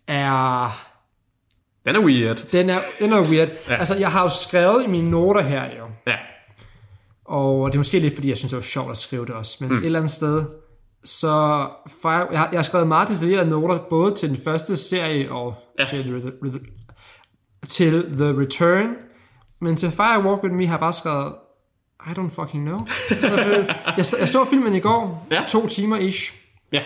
[0.09, 0.69] er
[1.87, 2.37] Den er weird.
[2.53, 3.49] Den er, den er weird.
[3.69, 3.77] Ja.
[3.77, 5.85] Altså, jeg har jo skrevet i mine noter her, jo.
[6.07, 6.17] Ja.
[7.25, 9.57] Og det er måske lidt, fordi jeg synes, det var sjovt at skrive det også.
[9.61, 9.79] Men mm.
[9.79, 10.45] et eller andet sted,
[11.05, 11.67] så
[12.03, 15.55] Fire, jeg, har, jeg har skrevet meget detaljerede noter, både til den første serie og
[15.79, 15.85] Ja.
[15.85, 16.61] til, the, the,
[17.69, 18.95] til The Return.
[19.61, 21.35] Men til Fire Walk With Me har jeg bare skrevet,
[22.07, 22.79] I don't fucking know.
[23.09, 25.45] så, jeg, så- jeg så filmen i går, Ja.
[25.49, 26.33] to timer ish,
[26.73, 26.83] Ja.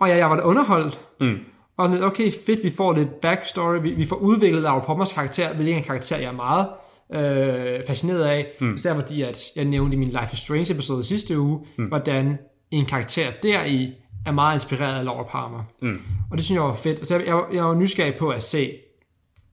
[0.00, 1.00] Og jeg, jeg var da underholdt.
[1.20, 1.36] Mm.
[1.76, 5.54] Og sådan okay, fedt, vi får lidt backstory, vi, vi får udviklet Laura Pommers karakter,
[5.54, 6.66] hvilket er en karakter, jeg er meget
[7.14, 8.46] øh, fascineret af.
[8.60, 8.74] Mm.
[8.74, 11.84] Især fordi, at jeg nævnte i min Life is Strange episode sidste uge, mm.
[11.84, 12.38] hvordan
[12.70, 13.92] en karakter deri
[14.26, 15.62] er meget inspireret af Laura Palmer.
[15.82, 15.98] Mm.
[16.30, 17.08] Og det synes jeg var fedt.
[17.08, 18.70] Så jeg, jeg, var- jeg var nysgerrig på at se,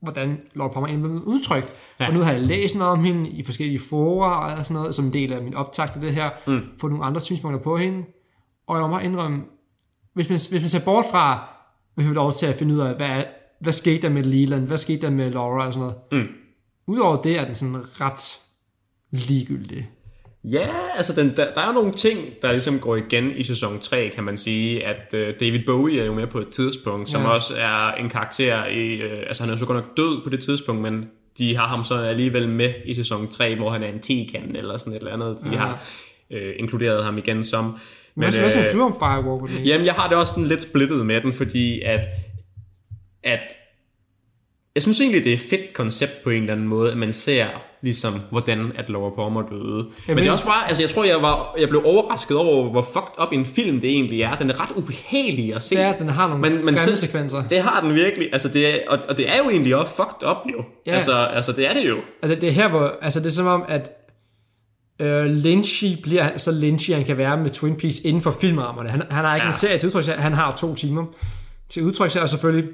[0.02, 1.74] hvordan Laura Palmer egentlig blev udtrykt.
[2.00, 2.04] Ja.
[2.04, 2.10] Ja.
[2.10, 5.06] Og nu har jeg læst noget om hende i forskellige forer og sådan noget, som
[5.06, 6.60] en del af min optag til det her, Mm.
[6.82, 8.04] få nogle andre synspunkter på hende.
[8.68, 9.42] Og jeg må bare indrømme,
[10.18, 11.48] hvis man, hvis man ser bort fra,
[11.98, 13.24] vi får lov til at finde ud af, hvad,
[13.62, 16.26] hvad skete der med Leland, hvad skete der med Laura og sådan noget.
[16.28, 16.34] Mm.
[16.88, 18.36] Udover det er den sådan ret
[19.12, 19.90] ligegyldig.
[20.44, 24.12] Ja, altså den, der, der er nogle ting, der ligesom går igen i sæson 3,
[24.16, 27.28] kan man sige, at uh, David Bowie er jo med på et tidspunkt, som Ja.
[27.30, 30.30] også er en karakter i, uh, altså han er jo så godt nok død på
[30.30, 33.88] det tidspunkt, men de har ham så alligevel med i sæson 3, hvor han er
[33.88, 35.58] en tekan eller sådan et eller andet, de Ja.
[35.58, 35.84] har
[36.32, 37.78] uh, inkluderet ham igen som.
[38.18, 39.66] Men, hvad, hvad øh, synes du om Firewalk?
[39.66, 42.00] Jamen, jeg har det også sådan lidt splittet med den, fordi at,
[43.24, 43.40] at
[44.76, 47.14] jeg synes egentlig, det er et fedt koncept på en eller anden måde, at man
[47.14, 47.48] ser
[47.82, 49.88] ligesom, hvordan at Laura Palmer døde.
[50.08, 52.82] Men det er også bare, altså jeg tror, jeg, var, jeg blev overrasket over, hvor
[52.82, 54.36] fucked up en film det egentlig er.
[54.38, 55.80] Den er ret ubehagelig at se.
[55.80, 57.48] At den har nogle Men- men grimme selv- sekvenser.
[57.48, 60.28] Det har den virkelig, altså det er, og, og det er jo egentlig også fucked
[60.30, 60.64] up jo.
[60.86, 60.92] Ja.
[60.94, 61.98] Altså, altså det er det jo.
[62.22, 63.92] Altså, det er her, hvor, altså det er som om, at
[65.00, 68.90] øh, Lynchy bliver så Lynchy, han kan være med Twin Peaks inden for filmrammerne.
[68.90, 69.52] Han, han har ikke Ja.
[69.52, 71.06] en serie til udtryk, han har to timer
[71.70, 72.70] til udtryk, og selvfølgelig,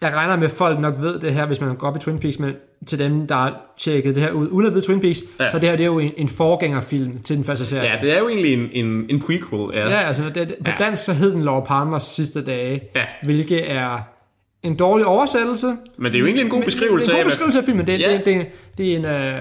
[0.00, 2.18] jeg regner med, at folk nok ved det her, hvis man går op i Twin
[2.18, 2.52] Peaks, men
[2.86, 5.50] til dem, der har tjekket det her ud, uden at vide Twin Peaks, Ja.
[5.50, 7.90] så det her det er jo en, en forgængerfilm til den første serie.
[7.92, 9.70] Ja, det er jo egentlig en, en, en prequel.
[9.78, 9.88] Ja.
[9.88, 10.84] Ja, altså det, det, på Ja.
[10.84, 13.04] dansk så hed den Laura Palmers sidste dage, Ja.
[13.24, 13.98] hvilket er
[14.62, 15.66] en dårlig oversættelse.
[15.98, 17.58] Men det er jo egentlig en god Men- beskrivelse Det er af, en god beskrivelse
[17.58, 17.86] af filmen.
[17.86, 18.12] Det, Ja.
[18.12, 18.46] det, det,
[18.78, 19.04] det er en...
[19.04, 19.40] Øh,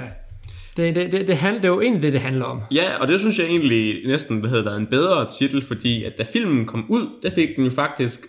[0.78, 2.62] det, det, det, det, handler, det er jo egentlig det, det handler om.
[2.72, 6.24] Ja, og det synes jeg egentlig næsten havde været en bedre titel, fordi at da
[6.34, 8.20] filmen kom ud, der fik den jo faktisk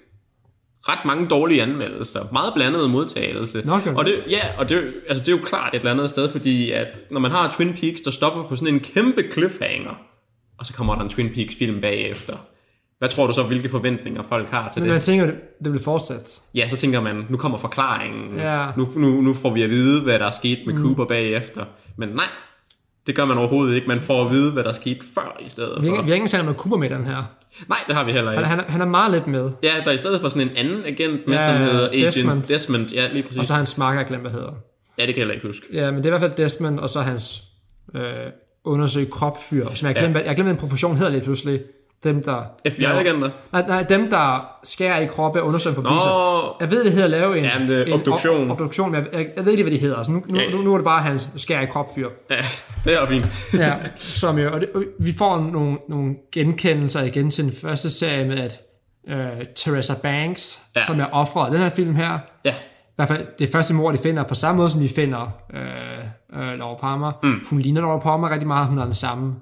[0.88, 2.20] ret mange dårlige anmeldelser.
[2.32, 3.62] Meget blandet modtagelse.
[3.84, 6.28] Gør og det, ja, og det, altså det er jo klart et eller andet sted,
[6.28, 9.94] fordi at når man har Twin Peaks, der stopper på sådan en kæmpe cliffhanger,
[10.58, 12.36] og så kommer der en Twin Peaks film bagefter.
[13.02, 14.94] Hvad tror du så, hvilke forventninger folk har til Men det?
[14.94, 15.34] man tænker, det,
[15.64, 16.24] det vil fortsætte.
[16.54, 18.36] Ja, så tænker man, nu kommer forklaringen.
[18.38, 18.66] Ja.
[18.76, 20.82] Nu, nu, nu får vi at vide, hvad der er sket med mm.
[20.82, 21.64] Cooper bagefter.
[21.96, 22.24] Men nej,
[23.06, 23.88] det gør man overhovedet ikke.
[23.88, 26.02] Man får at vide, hvad der er sket før i stedet Vi for.
[26.02, 27.22] vi har ikke engang med Cooper med den her.
[27.68, 28.48] Nej, det har vi heller Han, ikke.
[28.48, 29.50] han, er- han er meget lidt med.
[29.62, 32.04] Ja, der er i stedet for sådan en anden agent med, Ja, som hedder Agent
[32.04, 32.42] Desmond.
[32.42, 32.86] Desmond.
[32.90, 33.38] Ja, lige præcis.
[33.38, 34.52] Og så har hans marker, glemt, hvad hedder.
[34.98, 35.66] Ja, det kan jeg heller ikke huske.
[35.72, 37.42] Ja, men det er i hvert fald Desmond, og så hans
[37.94, 38.02] øh,
[38.64, 40.26] undersøge kropfyr, som jeg glemte, ja.
[40.26, 41.60] jeg glemte en profession hedder lige pludselig.
[42.04, 42.42] Dem, der...
[42.68, 43.30] FBI-agenter?
[43.52, 46.56] Nej, nej, dem, der skærer i kroppe og undersøger Nå, forbrydelser.
[46.60, 48.48] Jeg ved, det hedder at lave en, Jamen, det en obduktion.
[48.48, 50.02] Ob- obduktion, men jeg, jeg, ved ikke, hvad de hedder.
[50.02, 50.50] Så nu, nu, Ja.
[50.50, 52.08] nu, nu er det bare hans skærer i kropfyr.
[52.30, 52.36] ja,
[52.84, 53.26] det er fint.
[53.54, 57.90] Ja, som jo, og, det, og vi får nogle, nogle genkendelser igen til den første
[57.90, 58.60] serie med, at
[59.08, 60.80] øh, Teresa Banks, Ja.
[60.86, 63.98] som er offret den her film her, Ja, i hvert fald det første mor, de
[63.98, 65.60] finder, på samme måde som vi finder øh,
[66.42, 67.12] øh, Laura Palmer.
[67.22, 67.34] Mm.
[67.50, 69.34] Hun ligner Laura Palmer rigtig meget, hun har den samme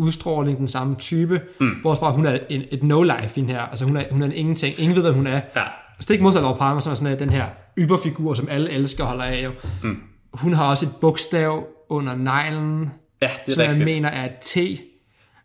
[0.00, 1.70] udstråling, den samme type, mm.
[1.82, 4.32] hvorfor hun er en, et no-life i den her, altså hun er, hun er en
[4.32, 5.40] ingenting, ingen ved, hvad hun er.
[5.56, 5.62] ja.
[6.00, 7.46] Stik modsat Laura Palmer, som er sådan den her
[7.78, 9.44] yberfigur, som alle elsker og holder af.
[9.44, 9.50] Jo.
[9.82, 9.96] Mm.
[10.34, 12.90] Hun har også et bogstav under neglen,
[13.22, 13.94] Ja, det som er jeg rigtigt.
[13.96, 14.56] mener er et T,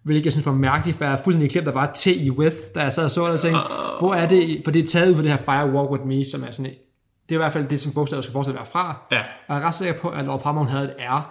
[0.04, 2.56] hvilket jeg synes var mærkeligt, for jeg er fuldstændig glemt, der var T i with,
[2.76, 3.60] da jeg sad og så det og tænkte,
[4.00, 6.26] hvor er det, for det er taget ud fra det her Fire Walk With Me,
[6.26, 6.78] som er sådan et,
[7.30, 9.06] det er i hvert fald det, som bogstavet skal forestille at være fra.
[9.12, 11.22] Ja, Og jeg er ret sikker på, at Laura Palmer havde et R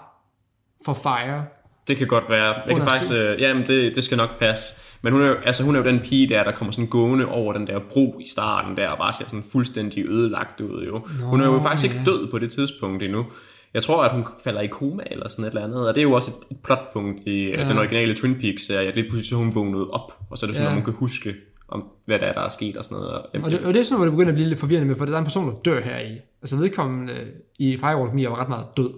[0.86, 1.44] for Fire.
[1.88, 2.44] Det kan godt være.
[2.44, 4.80] Jeg kan Under faktisk, øh, jamen det, det skal nok passe.
[5.02, 7.26] Men hun er, jo, altså, hun er jo den pige der, der kommer sådan gående
[7.26, 10.92] over den der bro i starten der, og bare ser sådan fuldstændig ødelagt ud jo.
[11.20, 12.10] Nå, hun er jo faktisk ikke ja.
[12.10, 13.26] død på det tidspunkt endnu.
[13.74, 16.02] Jeg tror, at hun falder i koma eller sådan et eller andet, og det er
[16.02, 17.68] jo også et, et plotpunkt i ja.
[17.68, 20.48] den originale Twin Peaks-serie, at lige pludselig så er hun vågnet op, og så er
[20.48, 20.70] det sådan, Ja.
[20.70, 21.34] at man kan huske,
[21.68, 23.12] om hvad der er, der er sket og sådan noget.
[23.12, 25.04] Og det, og det er sådan, hvor det begynder at blive lidt forvirrende med, for
[25.04, 26.20] der er en person, der dør her i.
[26.42, 27.26] Altså vedkommende øh,
[27.58, 28.90] i Fire Walk With Me var ret meget død.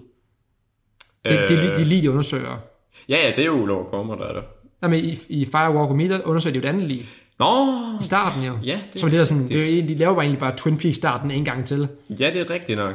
[1.24, 1.48] Det, øh...
[1.48, 2.58] det, de lige de undersøger.
[3.08, 4.42] Ja, ja, det er jo Laura Palmer, der er der.
[4.82, 7.06] Jamen, i, i Fire Walk With Me, der undersøger de jo et andet lige.
[7.38, 7.46] Nå,
[8.00, 8.52] I starten jo.
[8.64, 10.78] Ja, det- som det er sådan, det- det, er de laver bare egentlig bare Twin
[10.78, 11.88] Peaks starten en gang til.
[12.10, 12.94] ja, det er rigtigt nok.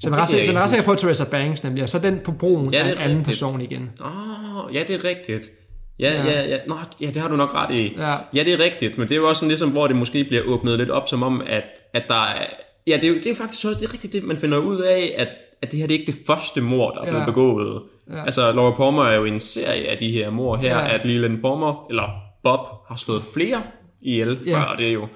[0.00, 2.20] Så jeg er ret sikker- så er sikker på, Teresa Banks nemlig, og så den
[2.24, 3.26] på broen Ja, er er en anden rigtigt.
[3.26, 3.90] person igen.
[4.00, 5.50] Åh, oh, ja, det er rigtigt.
[5.98, 6.46] Ja, ja, Ja.
[6.48, 6.56] ja.
[6.68, 7.94] Nå, ja, det har du nok ret i.
[7.98, 8.16] Ja.
[8.34, 10.42] ja, det er rigtigt, men det er jo også sådan ligesom, hvor det måske bliver
[10.46, 11.62] åbnet lidt op, som om, at,
[11.94, 12.46] at der er,
[12.86, 14.78] Ja, det er, jo, det er faktisk også det er rigtigt det, man finder ud
[14.80, 15.28] af, at,
[15.62, 17.26] at det her det er ikke det første mord, der er blevet Ja.
[17.26, 17.82] begået.
[18.10, 18.24] Ja.
[18.24, 20.94] Altså, Laura Palmer er jo en serie af de her mord her, Ja.
[20.94, 22.08] at Leland Palmer, eller
[22.42, 23.62] Bob, har slået flere
[24.02, 24.56] ihjel Ja.
[24.58, 25.06] før, og det er jo...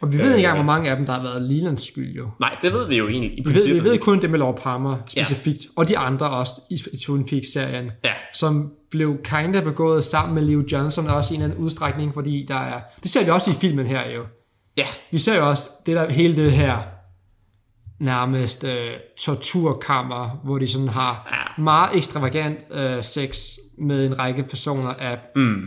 [0.00, 0.64] Og vi ved ikke engang, Øh.
[0.64, 2.28] hvor mange af dem, der har været Lelands skyld jo.
[2.40, 4.38] Nej, det ved vi jo egentlig i Vi ved, princippet vi ved kun det med
[4.38, 5.68] Laura Palmer specifikt, ja.
[5.76, 8.12] og de andre også i, i Twin Peaks-serien, Ja.
[8.34, 12.44] som blev kinda begået sammen med Leo Johnson også i en eller anden udstrækning, fordi
[12.48, 12.80] der er...
[13.02, 14.22] Det ser vi også i filmen her jo.
[14.76, 16.76] Ja, Vi ser jo også det der, hele det her
[18.04, 21.62] nærmest øh, torturkammer, hvor de sådan har Ja.
[21.62, 23.38] meget ekstravagant øh, sex
[23.78, 25.62] med en række personer af, mm.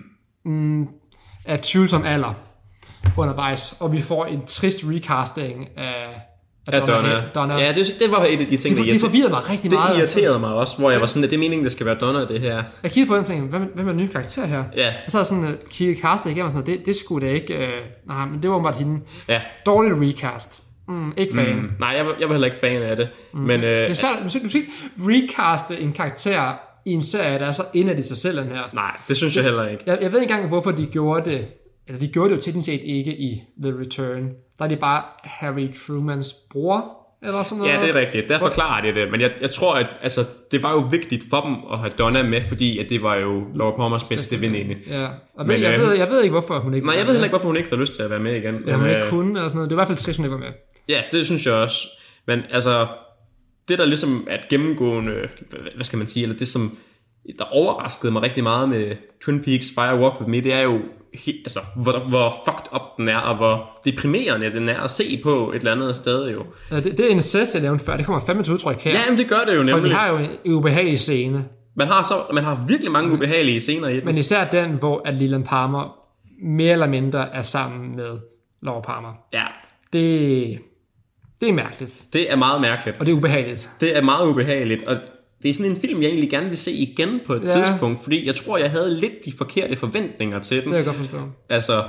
[0.46, 0.88] mm,
[1.46, 2.34] af tvivlsom alder
[3.18, 6.22] undervejs, og vi får en trist recasting af,
[6.68, 7.28] af Donna.
[7.36, 7.56] Donna.
[7.58, 9.80] Ja, det, det var et af de ting, det, der det forvirrede mig rigtig det
[9.80, 10.00] meget.
[10.00, 10.20] altså.
[10.20, 12.28] irriterede mig også, hvor jeg var sådan, at det er meningen, det skal være Donna,
[12.28, 12.64] det her.
[12.84, 14.64] Jeg kiggede på den og tænkte, hvem, hvem er den nye karakter her?
[14.76, 17.54] Ja, Og så sådan uh, kigget castet igennem og sådan det, det skulle da ikke,
[17.68, 17.70] øh,
[18.08, 19.00] nej, men det var bare hende.
[19.28, 19.42] ja.
[19.66, 20.64] Dårligt recast.
[20.88, 21.56] Mm, ikke fan.
[21.56, 21.70] Mm.
[21.80, 23.10] Nej, jeg, var- jeg var heller ikke fan af det.
[23.34, 23.40] Mm.
[23.40, 27.04] Men øh, Det er svært, du skal, du skal ikke recaste en karakter i en
[27.04, 28.62] serie, der er så indad i sig selv, den her.
[28.74, 29.84] nej, det synes jeg heller ikke.
[29.88, 31.48] Jeg, jeg ved ikke engang, hvorfor de gjorde det,
[31.88, 34.30] eller de gjorde det jo teknisk set ikke i The Return.
[34.60, 36.84] Der er det bare Harry Trumans bror,
[37.24, 37.74] eller sådan noget.
[37.74, 38.30] Ja, det er rigtigt.
[38.30, 39.12] Der forklarer de det.
[39.12, 40.22] Men jeg, jeg tror, at altså,
[40.52, 43.44] det var jo vigtigt for dem at have Donna med, fordi at det var jo
[43.56, 44.76] Laura Palmers bedste veninde.
[44.90, 47.06] Ja, og Men, men, jeg, øh, ved, jeg ved ikke, hvorfor hun ikke Nej, jeg
[47.06, 48.56] ved heller ikke, hvorfor hun ikke havde lyst til at være med igen.
[48.68, 49.70] Ja, hun Men, ikke øh, kunne, eller sådan noget.
[49.70, 50.52] Det var i hvert fald trist, hun ikke var med.
[50.90, 51.88] Ja, det synes jeg også.
[52.28, 52.88] Men altså,
[53.68, 55.14] det der ligesom er et gennemgående,
[55.76, 56.78] hvad skal man sige, eller det som,
[57.40, 60.80] der overraskede mig rigtig meget med Twin Peaks Fire Walk With Me, det er jo,
[61.14, 65.20] he, altså, hvor, hvor fucked up den er, og hvor deprimerende den er at se
[65.24, 66.46] på et eller andet sted jo.
[66.72, 67.98] Ja, det, det er en incest, jeg nævnte før.
[67.98, 68.92] Det kommer fandme til udtryk her.
[68.92, 69.96] Ja, men det gør det jo for vi nemlig.
[69.96, 71.46] har jo en ubehagelig scene.
[71.76, 74.06] Man har, så, man har virkelig mange ubehagelige scener i den.
[74.06, 75.98] Men især den, hvor at Leland Palmer
[76.44, 78.18] mere eller mindre er sammen med
[78.62, 79.14] Laura Palmer.
[79.34, 79.44] Ja,
[79.94, 80.60] Det,
[81.42, 82.98] det er mærkeligt, det er meget mærkeligt.
[83.00, 83.70] og det er ubehageligt.
[83.82, 84.98] Det er meget ubehageligt, og
[85.44, 87.50] det er sådan en film, jeg egentlig gerne vil se igen på et Ja.
[87.50, 90.64] tidspunkt, fordi jeg tror, jeg havde lidt de forkerte forventninger til den.
[90.64, 91.18] Det kan jeg godt forstå.
[91.50, 91.84] Altså,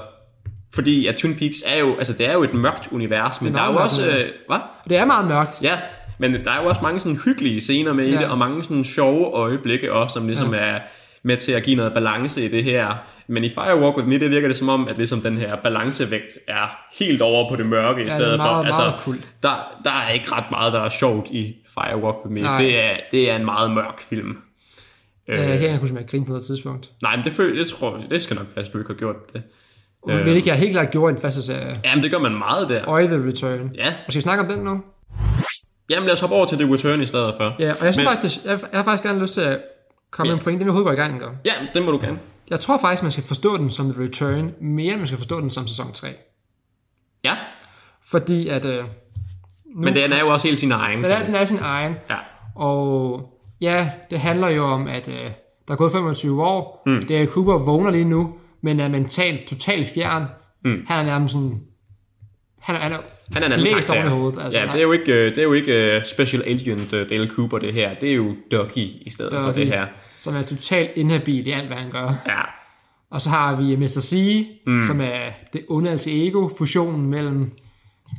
[0.74, 3.56] fordi at Twin Peaks er jo, altså det er jo et mørkt univers, men er
[3.58, 4.58] der er jo også, øh, hvad?
[4.88, 5.62] Det er meget mørkt.
[5.62, 5.78] Ja,
[6.18, 8.14] men der er jo også mange sådan hyggelige scener med ja.
[8.14, 10.60] i det, og mange sådan sjove øjeblikke også, som ligesom ja.
[10.60, 10.78] er
[11.22, 12.94] med til at give noget balance i det her.
[13.26, 16.38] Men i Firewalk With Me, det virker det som om, at ligesom den her balancevægt
[16.48, 18.66] er helt over på det mørke i er stedet meget, for.
[18.66, 19.32] Altså, meget kult.
[19.42, 22.40] Der, der er ikke ret meget, der er sjovt i Firewalk With Me.
[22.40, 22.62] Nej.
[22.62, 24.36] Det er, det er en meget mørk film.
[25.28, 26.90] Ja, jeg kan ikke engang huske, jeg grinede på noget tidspunkt.
[27.02, 29.32] Nej, men det, føl, det tror jeg, det skal nok passe, du ikke har gjort
[29.32, 29.42] det.
[30.08, 30.22] Øh.
[30.22, 31.74] Hvilket jeg helt klart gjorde i den første serie.
[31.84, 32.84] Jamen, det gør man meget der.
[32.84, 33.70] Og The Return.
[33.74, 34.80] Ja, Og skal vi snakke om den nu?
[35.90, 37.44] Jamen lad os hoppe over til The Return i stedet for.
[37.58, 39.60] Ja, og jeg synes Men- faktisk, jeg, jeg har faktisk gerne lyst til at
[40.18, 40.24] Ja.
[40.24, 41.20] med en point, det vi overhovedet går i gang.
[41.20, 41.30] Gør.
[41.44, 42.18] Ja, det må du gerne.
[42.50, 45.40] Jeg tror faktisk, man skal forstå den som The Return, mere end man skal forstå
[45.40, 46.08] den som sæson 3.
[47.24, 47.36] Ja,
[48.04, 48.64] Fordi at...
[48.64, 51.02] Øh, nu, men den er jo også helt sin egen.
[51.02, 51.94] den, er, den er sin egen.
[52.10, 52.16] Ja,
[52.54, 53.22] Og
[53.60, 55.30] ja, det handler jo om, at øh,
[55.68, 56.82] der er gået 25 år.
[56.86, 57.02] Mm.
[57.02, 60.24] Dale Cooper vågner lige nu, men er mentalt totalt fjern.
[60.64, 60.84] Mm.
[60.86, 61.60] Han er nærmest sådan...
[62.60, 62.98] Han er, han er,
[63.32, 64.10] han er en anden Læst karakter.
[64.10, 64.60] hovedet, altså.
[64.60, 67.30] ja, det er jo ikke, øh, det er jo ikke uh, Special Agent uh, Dale
[67.30, 67.94] Cooper, det her.
[67.94, 69.58] Det er jo Ducky i stedet for Ducky.
[69.58, 69.86] det her.
[70.20, 72.14] som er totalt inhabil i alt, hvad han gør.
[72.26, 72.40] Ja,
[73.10, 73.86] Og så har vi Mr.
[74.00, 74.82] C, mm.
[74.82, 77.50] som er det onde alter ego, fusionen mellem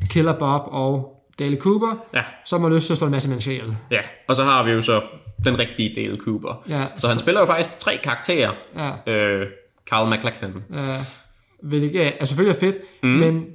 [0.09, 3.51] Killer Bob og Dale Cooper, ja, som har lyst til at slå en masse mennesker
[3.51, 3.75] ihjel.
[3.91, 3.99] ja.
[4.27, 5.01] Og så har vi jo så
[5.45, 6.63] den rigtige Dale Cooper.
[6.69, 8.51] Ja, Så han spiller jo faktisk tre karakterer.
[8.75, 9.47] Ja, Øh,
[9.89, 10.53] Carl McLachlan.
[10.73, 10.83] øh,
[11.63, 13.09] hvilket er selvfølgelig er fedt, mm.
[13.09, 13.45] men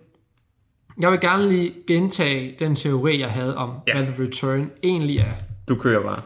[1.01, 3.93] jeg vil gerne lige gentage den teori, jeg havde om, Ja.
[3.95, 5.33] hvad The Return egentlig er.
[5.69, 6.21] Du kører bare.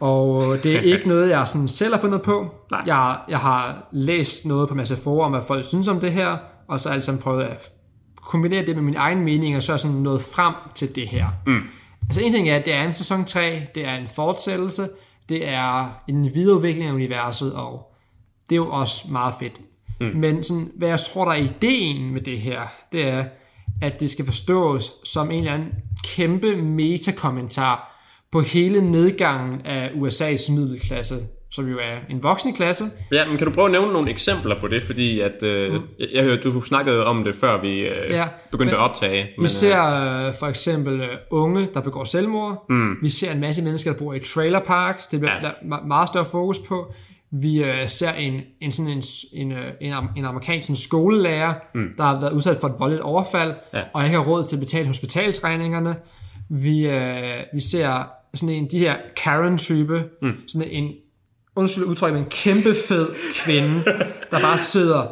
[0.00, 2.54] Og det er ikke noget, jeg sådan selv har fundet på.
[2.70, 2.82] Nej.
[2.86, 6.36] Jeg, jeg har læst noget på masse forum om, hvad folk synes om det her,
[6.68, 7.70] og så altså prøvet at
[8.26, 11.26] kombinere det med min egen mening, og så er sådan nået frem til det her.
[11.46, 11.60] Mm.
[12.02, 14.88] Altså en ting er, at det er en sæson 3, det er en fortsættelse,
[15.28, 17.92] det er en videreudvikling af universet, og
[18.50, 19.60] det er jo også meget fedt.
[20.00, 20.06] Mm.
[20.14, 22.60] Men sådan, hvad jeg tror, der er ideen med det her,
[22.92, 23.24] det er,
[23.82, 25.68] at det skal forstås som en eller anden
[26.04, 27.92] kæmpe metakommentar
[28.32, 31.14] på hele nedgangen af USA's middelklasse,
[31.50, 32.84] som jo er en voksende klasse.
[33.12, 34.82] Ja, men kan du prøve at nævne nogle eksempler på det?
[34.82, 35.80] Fordi at, øh, mm.
[36.14, 39.28] jeg, hørte, du snakkede om det, før vi øh, Ja, begyndte men- at optage.
[39.42, 39.82] Vi ser
[40.28, 42.64] øh, for eksempel øh, unge, der begår selvmord.
[42.68, 42.94] Mm.
[43.02, 45.06] Vi ser en masse mennesker, der bor i trailer parks.
[45.06, 45.46] Det bliver Ja.
[45.46, 45.76] ja.
[45.76, 46.92] me- meget større fokus på.
[47.32, 51.86] Vi øh, ser en, en, sådan en, en, øh, en, en amerikansk sådan skolelærer, mm.
[51.96, 53.82] der har været udsat for et voldeligt overfald, Ja.
[53.94, 55.96] og ikke har råd til at betale hospitalsregningerne.
[56.50, 60.32] Vi, øh, vi ser sådan en, de her Karen-type, mm.
[60.48, 60.90] sådan en,
[61.56, 63.08] undskyld udtryk, men en kæmpe fed
[63.44, 63.84] kvinde,
[64.30, 65.06] der bare sidder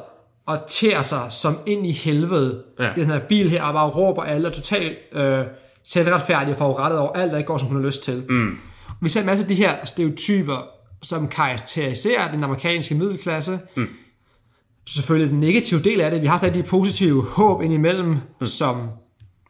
[0.47, 2.91] og tærer sig som ind i helvede ja.
[2.97, 5.45] i den her bil her, og bare råber alle, og totalt øh,
[5.85, 8.25] selvretfærdige og forurettet over alt, der ikke går, som hun har lyst til.
[8.29, 8.51] Mm.
[9.03, 10.69] Vi ser en masse af de her stereotyper,
[11.05, 13.59] som karakteriserer den amerikanske middelklasse.
[13.77, 13.87] Mm.
[14.87, 16.23] Selvfølgelig den negative del af det.
[16.23, 18.47] Vi har stadig de positive håb indimellem, mm.
[18.47, 18.89] som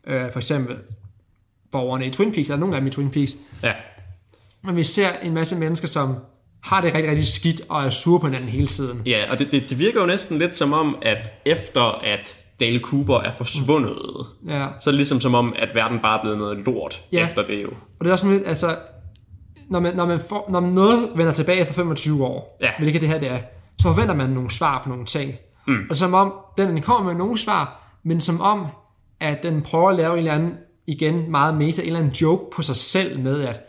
[0.07, 0.77] øh, for eksempel
[1.73, 3.37] borgerne i Twin Peaks, eller nogle af dem i Twin Peaks.
[3.63, 3.73] Ja.
[4.65, 6.17] Men vi ser en masse mennesker, som
[6.63, 9.03] har det rigtig, rigtig skidt og er sure på hinanden hele tiden.
[9.07, 12.81] Ja, og det, det, det virker jo næsten lidt som om, at efter at Dale
[12.81, 14.67] Cooper er forsvundet, Ja.
[14.81, 17.27] så er det ligesom som om, at verden bare er blevet noget lort Ja.
[17.29, 17.69] efter det jo.
[17.69, 18.77] Og det er også sådan lidt, altså,
[19.71, 22.71] når, man, når, man får, når noget vender tilbage efter 25 år, Ja.
[22.79, 23.39] hvilket det her det er,
[23.79, 25.33] så forventer man nogle svar på nogle ting.
[25.67, 25.79] Mm.
[25.91, 28.67] Og som om, den kommer med nogle svar, men som om,
[29.21, 30.55] at den prøver at lave en eller anden,
[30.87, 33.61] igen meget meta, en eller anden joke på sig selv med, at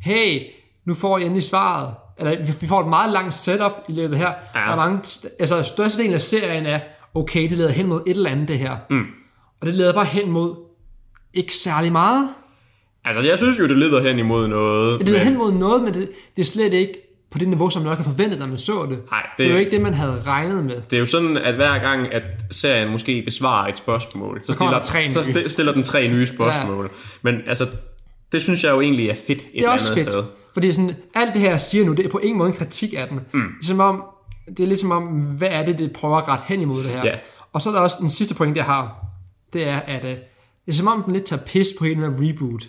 [0.00, 0.40] hey,
[0.84, 1.94] nu får I endelig svaret.
[2.18, 4.28] Eller vi- vi får et meget langt setup i løbet her.
[4.54, 4.60] Ja.
[4.60, 4.98] Der er mange,
[5.40, 6.80] altså størstedelen af serien er,
[7.14, 8.76] okay, det leder hen mod et eller andet det her.
[8.90, 9.02] Mm.
[9.60, 10.54] Og det leder bare hen mod
[11.34, 12.28] ikke særlig meget.
[13.04, 14.98] Altså, jeg synes jo, det leder hen imod noget.
[15.00, 16.94] Det leder men- hen mod noget, men det, det er slet ikke
[17.30, 19.02] på det niveau, som man nok havde forventet, når man så det.
[19.10, 20.80] Nej, Det er jo ikke det, man havde regnet med.
[20.90, 24.80] Det er jo sådan, at hver gang, at serien måske besvarer et spørgsmål, så, kommer
[24.80, 25.48] stiller, tre så nye.
[25.48, 26.84] stiller den tre nye spørgsmål.
[26.84, 26.90] Ja.
[27.22, 27.66] Men altså,
[28.32, 30.24] det synes jeg jo egentlig er fedt et Det eller er andet også fedt, sted.
[30.52, 32.94] fordi sådan, alt det her, jeg siger nu, det er på ingen måde en kritik
[32.96, 33.20] af den.
[33.32, 33.40] Mm.
[33.40, 34.04] Det, er som om,
[34.56, 37.04] det er ligesom om, hvad er det, det prøver at rette hen imod det her.
[37.06, 37.14] Ja.
[37.52, 39.04] Og så er der også den sidste point, jeg har.
[39.52, 40.16] Det er, at øh,
[40.66, 42.62] det er som om, den lidt tager pis på hele den her reboot.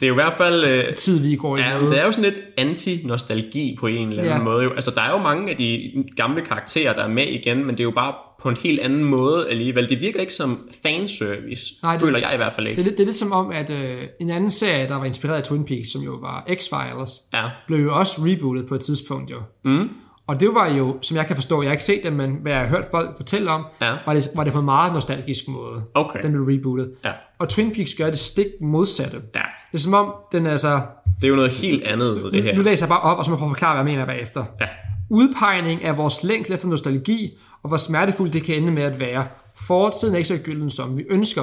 [0.00, 0.64] Det er jo i hvert fald...
[0.64, 4.22] Øh, Tid, vi går i Ja, det er jo sådan lidt anti-nostalgi på en eller
[4.22, 4.42] anden Ja.
[4.42, 4.64] måde.
[4.64, 4.70] Jo.
[4.72, 7.80] Altså, der er jo mange af de gamle karakterer, der er med igen, men det
[7.80, 9.88] er jo bare på en helt anden måde alligevel.
[9.88, 12.80] Det virker ikke som fanservice, Nej, det- det, føler jeg i hvert fald Det ikke.
[12.82, 15.36] er, lidt, det er lidt som om, at øh, en anden serie, der var inspireret
[15.36, 17.44] af Twin Peaks, som jo var X-Files, Ja.
[17.66, 19.36] blev jo også rebootet på et tidspunkt jo.
[19.64, 19.88] Mm.
[20.28, 22.52] Og det var jo, som jeg kan forstå, jeg har ikke set det, men hvad
[22.52, 23.96] jeg har hørt folk fortælle om, Ja.
[24.06, 25.82] var, det, var det på en meget nostalgisk måde.
[25.94, 26.22] Okay.
[26.22, 26.92] Den blev rebootet.
[27.04, 27.10] Ja.
[27.38, 29.16] Og Twin Peaks gør det stik modsatte.
[29.34, 29.40] ja.
[29.72, 30.80] Det er som om, den er altså...
[31.20, 32.56] Det er jo noget helt andet, det her.
[32.56, 34.06] Nu læser jeg bare op, og så må jeg prøve at forklare, hvad jeg mener
[34.06, 34.44] bagefter.
[34.60, 34.66] Ja.
[35.10, 39.26] Udpegning af vores længsel efter nostalgi, og hvor smertefuldt det kan ende med at være.
[39.66, 41.42] Fortiden er ikke så gylden, som vi ønsker.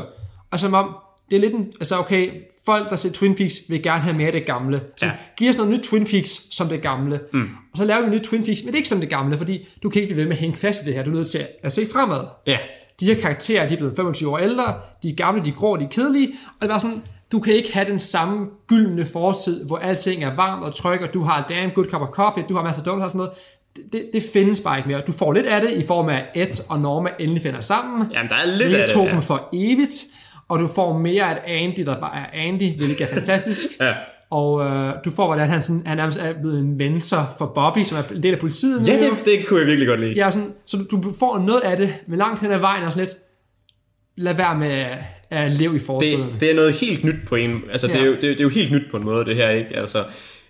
[0.51, 0.95] Og som om,
[1.29, 2.29] det er lidt en, altså okay,
[2.65, 4.81] folk, der ser Twin Peaks, vil gerne have mere af det gamle.
[4.97, 5.11] Så Ja.
[5.38, 7.19] giv os noget nyt Twin Peaks som det gamle.
[7.33, 7.41] Mm.
[7.71, 9.67] Og så laver vi nyt Twin Peaks, men det er ikke som det gamle, fordi
[9.83, 11.03] du kan ikke blive ved med at hænge fast i det her.
[11.03, 12.21] Du er nødt til at, at se fremad.
[12.47, 12.57] Ja.
[12.99, 15.77] De her karakterer, de er blevet 25 år ældre, de er gamle, de er grå,
[15.77, 19.65] de er kedelige, og det var sådan, du kan ikke have den samme gyldne fortid,
[19.65, 22.43] hvor alting er varmt og trygt, og du har a damn good cup of coffee,
[22.49, 23.31] du har masser af donuts og sådan noget.
[23.75, 25.01] Det, det, det findes bare ikke mere.
[25.07, 28.11] Du får lidt af det i form af Ed og Norma endelig finder sammen.
[28.13, 28.93] Jamen, der er lidt Vi af det.
[28.93, 29.11] tog ja.
[29.11, 30.03] dem for evigt,
[30.49, 33.67] og du får mere af Andy, der bare er Andy, hvilket er fantastisk.
[33.81, 33.93] Ja.
[34.29, 37.84] Og øh, du får, hvordan han, sådan, han nærmest er blevet en mentor for Bobby,
[37.84, 38.88] som er en del af politiet.
[38.88, 40.13] Ja, det, det kunne jeg virkelig godt lide.
[40.13, 42.89] Ja, sådan, så du, du får noget af det, men langt hen ad vejen er
[42.89, 43.17] sådan lidt,
[44.17, 44.86] lad være med
[45.29, 46.21] at, leve i fortiden.
[46.21, 47.62] det, det er noget helt nyt på en...
[47.71, 47.93] Altså, ja.
[47.93, 49.75] det, er jo, det, det er jo helt nyt på en måde, det her, ikke?
[49.75, 50.03] Altså,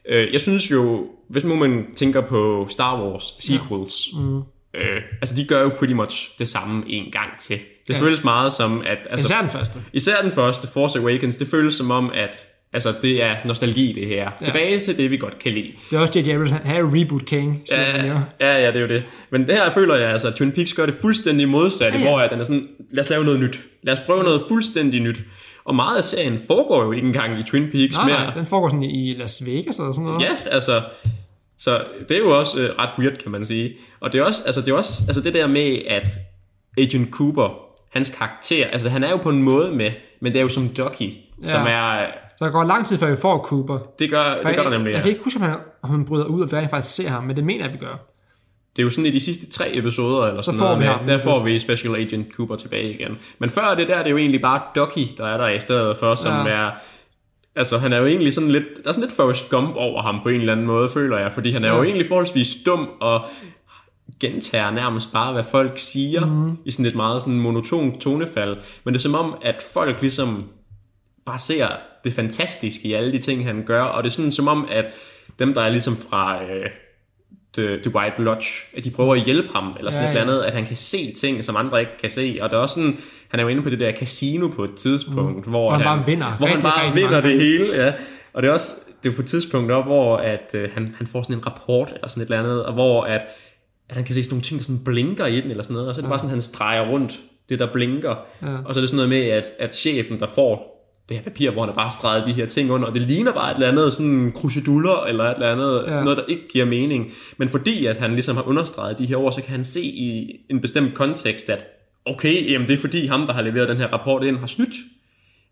[0.09, 4.19] øh, jeg synes jo, hvis nu man tænker på Star Wars sequels, ja.
[4.19, 4.41] mm.
[4.77, 7.57] Øh, altså, de gør jo pretty much det samme en gang til.
[7.87, 7.97] Det Ja.
[7.99, 8.03] ja.
[8.03, 8.97] føles meget som, at...
[9.09, 9.79] Altså, Især den første.
[9.93, 14.07] Især den første, Force Awakens, det føles som om, at altså, det er nostalgi, det
[14.07, 14.15] her.
[14.23, 14.29] Ja.
[14.45, 15.71] Tilbage til det, vi godt kan lide.
[15.89, 16.29] Det er også J.J.
[16.29, 17.63] Abrams, han er jo reboot king.
[17.71, 18.03] Ja,
[18.39, 19.03] ja, ja, det er jo det.
[19.31, 22.09] Men det her føler jeg, altså, at Twin Peaks gør det fuldstændig modsatte, Ja, ja,
[22.09, 22.09] ja.
[22.11, 22.15] ja.
[22.15, 23.59] hvor at den er sådan, lad os lave noget nyt.
[23.83, 25.19] Lad os prøve noget fuldstændig nyt.
[25.65, 28.17] Og meget af serien foregår jo ikke engang i Twin Peaks Nej, mere.
[28.23, 30.21] nej, den foregår sådan i Las Vegas eller sådan noget.
[30.21, 30.81] Ja, altså,
[31.57, 33.73] så det er jo også øh, ret weird, kan man sige.
[33.99, 36.07] Og det er også, altså, det er også altså det der med, at
[36.77, 37.49] Agent Cooper,
[37.93, 40.69] hans karakter, altså han er jo på en måde med, men det er jo som
[40.69, 41.13] Ducky,
[41.43, 41.47] ja.
[41.47, 42.05] som er,
[42.37, 43.79] Så der går lang tid, før vi får Cooper.
[43.99, 45.01] det gør, det gør der nemlig, jeg ja.
[45.01, 47.23] kan ikke huske, om han, om han bryder ud, og vi rent faktisk ser ham,
[47.23, 48.05] men det mener jeg, vi gør.
[48.75, 51.05] Det er jo sådan i de sidste tre episoder, eller sådan får noget, vi ham.
[51.05, 53.17] der får vi Special Agent Cooper tilbage igen.
[53.39, 55.97] Men før det der, det er jo egentlig bare Ducky, der er der i stedet
[55.97, 56.51] for, som ja.
[56.51, 56.71] er...
[57.55, 58.63] Altså, han er jo egentlig sådan lidt...
[58.83, 61.31] Der er sådan lidt Forrest Gump over ham på en eller anden måde, føler jeg.
[61.31, 61.77] Fordi han er Ja.
[61.77, 63.21] jo egentlig forholdsvis dum og
[64.19, 66.57] gentager nærmest bare, hvad folk siger mm.
[66.65, 68.57] i sådan et meget sådan monoton tonefald.
[68.83, 70.43] Men det er som om, at folk ligesom
[71.25, 71.67] bare ser
[72.03, 73.81] det fantastiske i alle de ting, han gør.
[73.83, 74.85] Og det er sådan som om, at
[75.39, 76.43] dem, der er ligesom fra...
[76.43, 76.65] Øh,
[77.57, 78.45] The, The White Lodge,
[78.77, 80.39] at de prøver at hjælpe ham, eller sådan Ja, ja, et eller ja.
[80.39, 82.37] andet, at han kan se ting, som andre ikke kan se.
[82.41, 82.97] Og det er også sådan,
[83.29, 85.51] han er jo inde på det der casino på et tidspunkt, mm.
[85.51, 87.83] hvor, han bare vinder hvor han rigtig, bare rigtig vinder det hele.
[87.83, 87.93] Ja.
[88.33, 88.71] Og det er også
[89.03, 91.91] det er på et tidspunkt op, hvor at, øh, han, han får sådan en rapport,
[91.93, 93.21] eller sådan et eller andet, og hvor at,
[93.89, 95.89] at han kan se sådan nogle ting, der sådan blinker i den, eller sådan noget,
[95.89, 98.15] og så er det bare sådan, at han streger rundt det, der blinker.
[98.41, 98.57] Ja.
[98.65, 100.74] Og så er det sådan noget med, at, at chefen, der får
[101.09, 103.33] det her papir, hvor han har bare streget de her ting under, og det ligner
[103.33, 106.03] bare et eller andet sådan kruseduller, eller et eller andet, Ja.
[106.03, 107.11] noget, der ikke giver mening.
[107.37, 110.35] Men fordi at han ligesom har understreget de her ord, så kan han se i
[110.49, 111.65] en bestemt kontekst, at
[112.05, 114.75] okay, jamen det er fordi ham, der har leveret den her rapport ind, har snydt.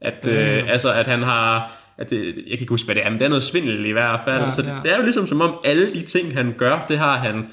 [0.01, 0.57] At, Ja.
[0.61, 3.19] øh, altså, at han har, at det, jeg kan ikke huske, hvad det er, men
[3.19, 4.37] det er noget svindel i hvert fald.
[4.37, 6.85] Ja, Ja, så det, det er jo ligesom som om, alle de ting, han gør,
[6.87, 7.45] det har han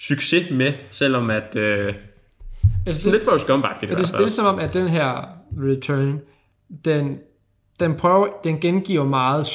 [0.00, 1.94] succes med, selvom at, øh,
[2.86, 4.30] Altså, sådan lidt for i Ja, hvert det, det er fald.
[4.30, 5.28] som om, at den her
[5.58, 6.20] return,
[6.84, 7.18] den,
[7.80, 9.46] den prøver, den gengiver meget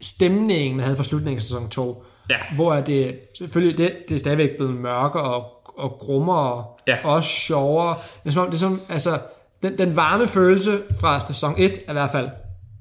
[0.00, 2.04] stemningen, man havde fra slutningen af sæson 2.
[2.30, 2.36] Ja.
[2.54, 5.44] Hvor er det, selvfølgelig, det, det er stadigvæk blevet mørkere og,
[5.78, 6.96] og grummere, Ja.
[7.04, 7.96] og også sjovere.
[8.22, 9.18] Det er som om, det er som, altså,
[9.62, 12.28] den, den varme følelse fra sæson 1 er i hvert fald,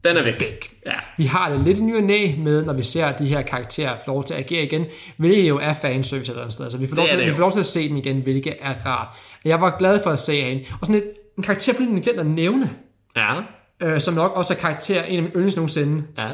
[0.03, 0.72] Den er væk.
[0.86, 0.91] Ja.
[1.18, 3.95] vi har det lidt i ny og næ med, når vi ser de her karakterer
[4.05, 4.86] få lov til at agere igen,
[5.18, 6.66] hvilket jo er fanservice et eller andet sted.
[6.66, 8.74] Altså, vi får, lov til, vi får lov til at se dem igen, hvilket er
[8.86, 9.08] rart.
[9.45, 10.66] Jeg var glad for at se hende.
[10.82, 12.70] Og sådan et, en karakter, fordi den glemte at nævne,
[13.16, 13.39] Ja.
[13.84, 16.28] Øh, som nok også er karakter, en af mine yndlings nogensinde, Ja.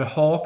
[0.00, 0.42] øh, Hawk.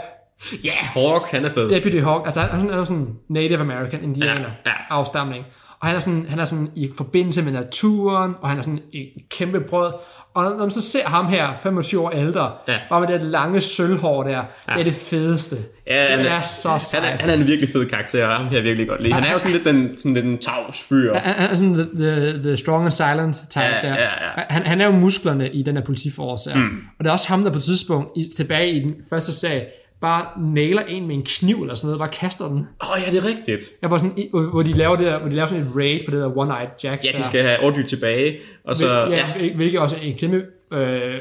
[0.65, 1.69] Ja, Hawk, han er fed.
[1.69, 4.73] Deputy Hawk, altså han er sådan, han er sådan Native American indianer Ja, ja.
[4.91, 5.45] afstamning.
[5.83, 8.81] Og han er, sådan, han er sådan i forbindelse med naturen, og han er sådan
[8.93, 9.93] et kæmpe brød.
[10.35, 12.79] Og når man så ser ham her, 25 år ældre, Ja.
[12.91, 14.73] bare med det lange sølvhår der, ja.
[14.73, 15.57] det er det fedeste.
[15.87, 17.05] Ja, han er så Han sejt.
[17.05, 19.15] er, han er en virkelig fed karakter, og ham kan jeg virkelig godt lide.
[19.15, 21.15] Han er jo sådan lidt den, sådan lidt en tavs fyr.
[21.15, 23.89] Han han er sådan the, the, the strong and silent type Ja, der.
[23.95, 24.09] ja, ja.
[24.51, 26.51] Han, han er jo musklerne i den her politiforce.
[26.55, 26.69] Mm.
[26.99, 29.63] Og det er også ham, der på et tidspunkt i, tilbage i den første serie,
[30.03, 32.59] bare nailer en med en kniv eller sådan noget, bare kaster den.
[32.83, 33.65] Åh, oh, ja, det er rigtigt.
[33.83, 36.11] Jeg var sådan, hvor de laver det der, hvor de laver sådan et raid på
[36.11, 38.87] det der One-Eyed Jacks Ja, de skal have Audrey tilbage, og så...
[39.07, 40.43] Hvil- Ja, ja, hvilket også er en kæmpe
[40.73, 41.15] øh,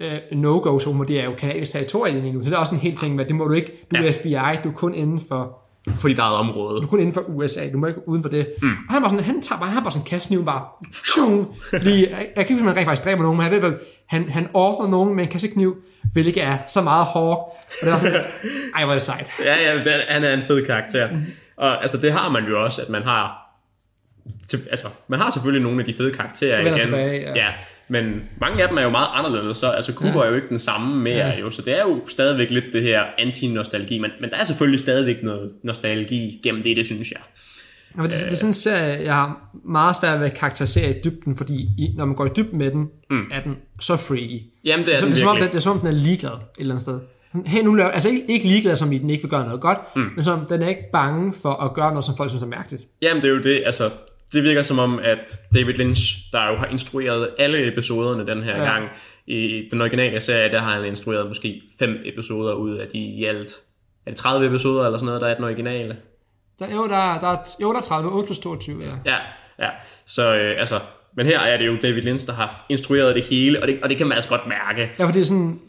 [0.00, 2.42] øh, no-go zone, hvor det er jo kanadisk territorium lige nu.
[2.44, 4.02] Så det er også en helt ting med, at det må du ikke, du er
[4.02, 4.10] Ja.
[4.10, 5.58] FBI, du er kun inden for,
[5.94, 6.80] for dit eget område.
[6.80, 8.52] du er kun inden for USA, du må ikke uden for det.
[8.62, 8.68] Mm.
[8.68, 10.64] Og han var sådan, han tager bare, han har bare sådan en kastekniv bare,
[11.14, 13.52] tjung, lige, jeg, jeg kan ikke huske, om han rent faktisk dræber nogen, men han,
[13.52, 13.74] ved, vel,
[14.06, 15.76] han, han ordner nogen med en kastekniv,
[16.12, 18.28] hvilket er så meget hårdt, og det er også sådan lidt,
[18.76, 19.26] ej, hvor er det sejt.
[19.44, 21.08] Ja, ja, det, han er en fed karakter.
[21.56, 23.46] Og altså, det har man jo også, at man har...
[24.48, 26.78] Til, altså, man har selvfølgelig nogle af de fede karakterer igen.
[26.78, 27.32] tilbage, ja.
[27.34, 27.52] ja.
[27.90, 30.26] Men mange af dem er jo meget anderledes, så altså Cooper ja.
[30.26, 31.40] er jo ikke den samme mere, ja.
[31.40, 34.80] jo, så det er jo stadigvæk lidt det her anti-nostalgi, men, men der er selvfølgelig
[34.80, 37.20] stadigvæk noget nostalgi gennem det, det synes jeg.
[37.96, 40.90] Ja, men det, det er sådan en serie, jeg har meget svært ved at karakterisere
[40.90, 43.24] i dybden, fordi i, når man går i dybden med den, mm.
[43.32, 44.40] er den så free.
[44.64, 45.92] Jamen, det er den det, er, som om, det, det er som om, den er
[45.92, 47.00] ligeglad et eller andet sted.
[47.46, 49.78] Hey, nu laver, altså ikke, ikke ligeglad, som i den ikke vil gøre noget godt,
[49.96, 50.10] mm.
[50.16, 52.82] men som den er ikke bange for at gøre noget, som folk synes er mærkeligt.
[53.02, 53.90] Jamen, det er jo det, altså,
[54.32, 56.02] det virker som om, at David Lynch,
[56.32, 58.64] der jo har instrueret alle episoderne den her Ja.
[58.72, 58.88] gang,
[59.26, 63.24] i den originale serie, der har han instrueret måske fem episoder ud af de i
[63.24, 63.52] alt.
[64.06, 65.96] Er det 30 episoder eller sådan noget, der er den originale?
[66.58, 66.88] Der, jo, der,
[67.20, 68.90] der, er- jo, der er 30, 8 plus 22, ja.
[69.12, 69.16] Ja,
[69.64, 69.70] ja.
[70.06, 70.80] Så øh, altså,
[71.16, 73.88] men her er det jo David Lynch, der har instrueret det hele, og det, og
[73.88, 74.90] det kan man altså godt mærke.
[74.98, 75.60] Ja, for det er sådan,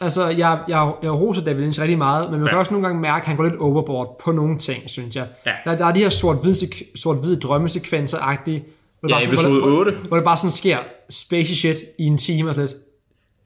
[0.00, 2.50] altså, jeg, jeg, jeg roser David Lynch rigtig meget, men man ja.
[2.50, 5.26] kan også nogle gange mærke, at han går lidt overboard på nogle ting, synes jeg.
[5.46, 5.52] Ja.
[5.64, 6.56] Der, der er de her sort-hvide
[6.94, 8.62] sort drømmesekvenser-agtige,
[9.00, 9.92] hvor, Ja, sådan- episode hvor, det- 8.
[9.92, 10.78] hvor, hvor det bare sådan sker
[11.10, 12.76] spacey shit i en time og sådan lidt.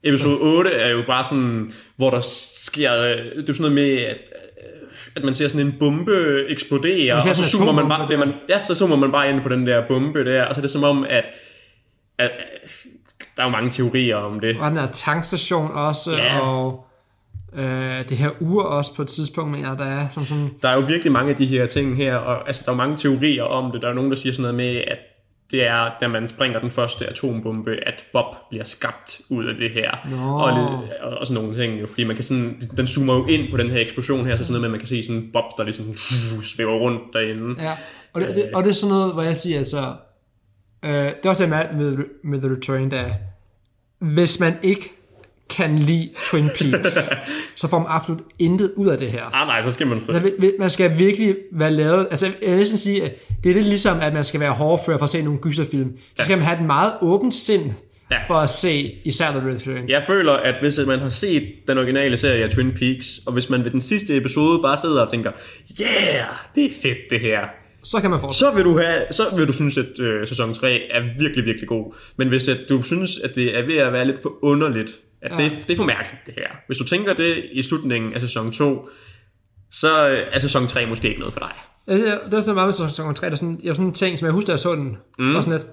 [0.03, 2.19] Episode 8 er jo bare sådan, hvor der
[2.65, 4.17] sker, øh, det er jo sådan noget med, at,
[4.63, 8.63] øh, at man ser sådan en bombe eksplodere, og så zoomer man bare, man, ja,
[8.63, 10.83] så zoomer man bare ind på den der bombe der, og så er det som
[10.83, 11.25] om, at,
[12.17, 12.31] at
[13.41, 14.57] der er jo mange teorier om det.
[14.59, 16.39] Og den her tankstation også, Ja.
[16.39, 16.85] og
[17.53, 20.49] øh, det her ur også på et tidspunkt, mener der er som sådan...
[20.61, 22.77] Der er jo virkelig mange af de her ting her, og altså, der er jo
[22.77, 23.81] mange teorier om det.
[23.81, 24.97] Der er nogen, der siger sådan noget med, at
[25.51, 29.71] det er, da man springer den første atombombe, at Bob bliver skabt ud af det
[29.71, 29.91] her.
[30.09, 30.17] Nå.
[30.17, 30.51] Og,
[31.01, 33.57] og, og sådan nogle ting, jo, fordi man kan sådan, den zoomer jo ind på
[33.57, 35.63] den her eksplosion her, så sådan noget med, at man kan se sådan Bob, der
[35.63, 35.95] ligesom uh,
[36.43, 37.63] svæver rundt derinde.
[37.63, 37.71] Ja,
[38.13, 39.93] og det, det, og det er sådan noget, hvor jeg siger, altså...
[40.85, 43.03] Øh, det er også det med, med, med The Return, der
[44.01, 44.91] hvis man ikke
[45.49, 46.97] kan lide Twin Peaks,
[47.55, 49.23] så får man absolut intet ud af det her.
[49.35, 49.97] Ah nej, så skal man...
[49.97, 52.07] Altså, vi- vi- man skal virkelig være lavet...
[52.09, 53.11] Altså, jeg vil sige, at
[53.43, 55.97] det er lidt ligesom, at man skal være hårdfør for at se nogle gyserfilm.
[56.17, 57.71] Så skal man have et meget åbent sind
[58.11, 58.17] Ja.
[58.27, 59.89] for at se især The Return.
[59.89, 63.49] Jeg føler, at hvis man har set den originale serie af Twin Peaks, og hvis
[63.49, 65.31] man ved den sidste episode bare sidder og tænker,
[65.81, 66.25] yeah,
[66.55, 67.39] det er fedt det her,
[67.83, 70.53] Så kan man få så vil du, have, så vil du synes, at øh, sæson
[70.53, 71.93] 3 er virkelig, virkelig god.
[72.17, 75.31] Men hvis at du synes, at det er ved at være lidt for underligt, at
[75.31, 75.43] Ja.
[75.43, 76.47] det, det er for mærkeligt det her.
[76.67, 78.89] Hvis du tænker det i slutningen af sæson 2,
[79.71, 81.51] så øh, er sæson 3 måske ikke noget for dig.
[81.87, 83.87] Ja, det, er- det er sådan meget med sæson 3, der er sådan, jeg sådan
[83.87, 85.33] en ting, som jeg husker, da jeg så den, mm.
[85.33, 85.67] var sådan lidt,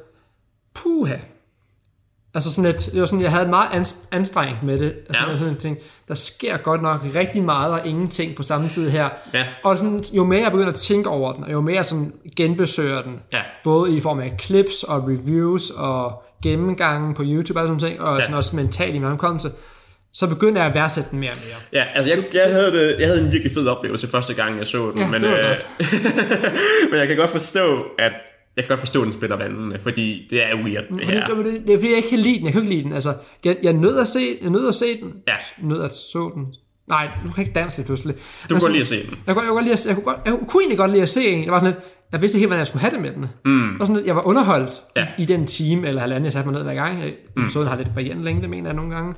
[0.74, 1.16] puha.
[2.34, 4.94] Altså sådan lidt, det var sådan, jeg havde meget ans- anstrengt med det.
[5.08, 5.36] Altså Ja.
[5.36, 9.08] sådan en ting, der sker godt nok rigtig meget og ingenting på samme tid her.
[9.34, 9.44] Ja.
[9.64, 12.12] Og sådan, jo mere jeg begynder at tænke over den, og jo mere jeg sådan
[12.36, 13.40] genbesøger den, Ja.
[13.64, 18.16] både i form af clips og reviews og gennemgangen på YouTube og sådan ting, og
[18.16, 18.22] Ja.
[18.22, 19.50] sådan også mentalt i min omkommelse,
[20.12, 21.82] så begynder jeg at værdsætte den mere og mere.
[21.82, 24.66] Ja, altså jeg, jeg, havde det, jeg havde en virkelig fed oplevelse første gang, jeg
[24.66, 24.98] så den.
[24.98, 25.56] Ja, men, det var øh,
[26.90, 28.12] men jeg kan godt forstå, at
[28.58, 31.26] jeg kan godt forstå, at den splitter vandene, fordi det er weird, det her.
[31.26, 32.44] det, det, det, er fordi, jeg ikke kan lide den.
[32.44, 32.92] Jeg kan ikke lide den.
[32.92, 35.12] Altså, jeg, jeg nød at se, jeg nød at se den.
[35.28, 35.34] Ja.
[35.62, 36.46] Nød at så den.
[36.88, 38.14] Nej, du kan ikke danse lige pludselig.
[38.14, 38.20] Du
[38.54, 39.18] Men kan godt lide at se den.
[39.26, 41.02] Jeg kunne, jeg, kunne godt lide at, jeg, kunne godt, jeg kunne egentlig godt lide
[41.02, 41.44] at se en.
[41.44, 43.26] Jeg var sådan lidt, jeg vidste ikke helt, hvordan jeg skulle have det med den.
[43.44, 43.80] Mm.
[43.80, 45.06] Og sådan jeg var underholdt Ja.
[45.18, 47.02] i, i, den time eller halvanden, jeg satte mig ned hver gang.
[47.38, 49.14] Episoden har lidt varierende længde, mener jeg nogle gange.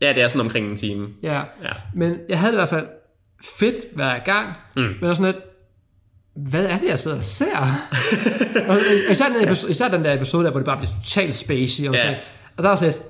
[0.00, 1.08] Ja, det er sådan omkring en time.
[1.22, 1.34] Ja.
[1.62, 1.72] Ja.
[1.94, 2.86] Men jeg havde i hvert fald
[3.58, 4.48] fedt hver gang.
[4.76, 4.82] Mm.
[4.82, 5.44] Men også sådan lidt,
[6.46, 7.58] hvad er det, jeg sidder og ser?
[8.68, 8.78] og
[9.10, 11.88] især, den episode, især den der episode der, hvor det bare bliver totalt spacey.
[11.88, 12.10] Og, Ja.
[12.10, 12.16] ja.
[12.56, 13.02] og der var sådan lidt,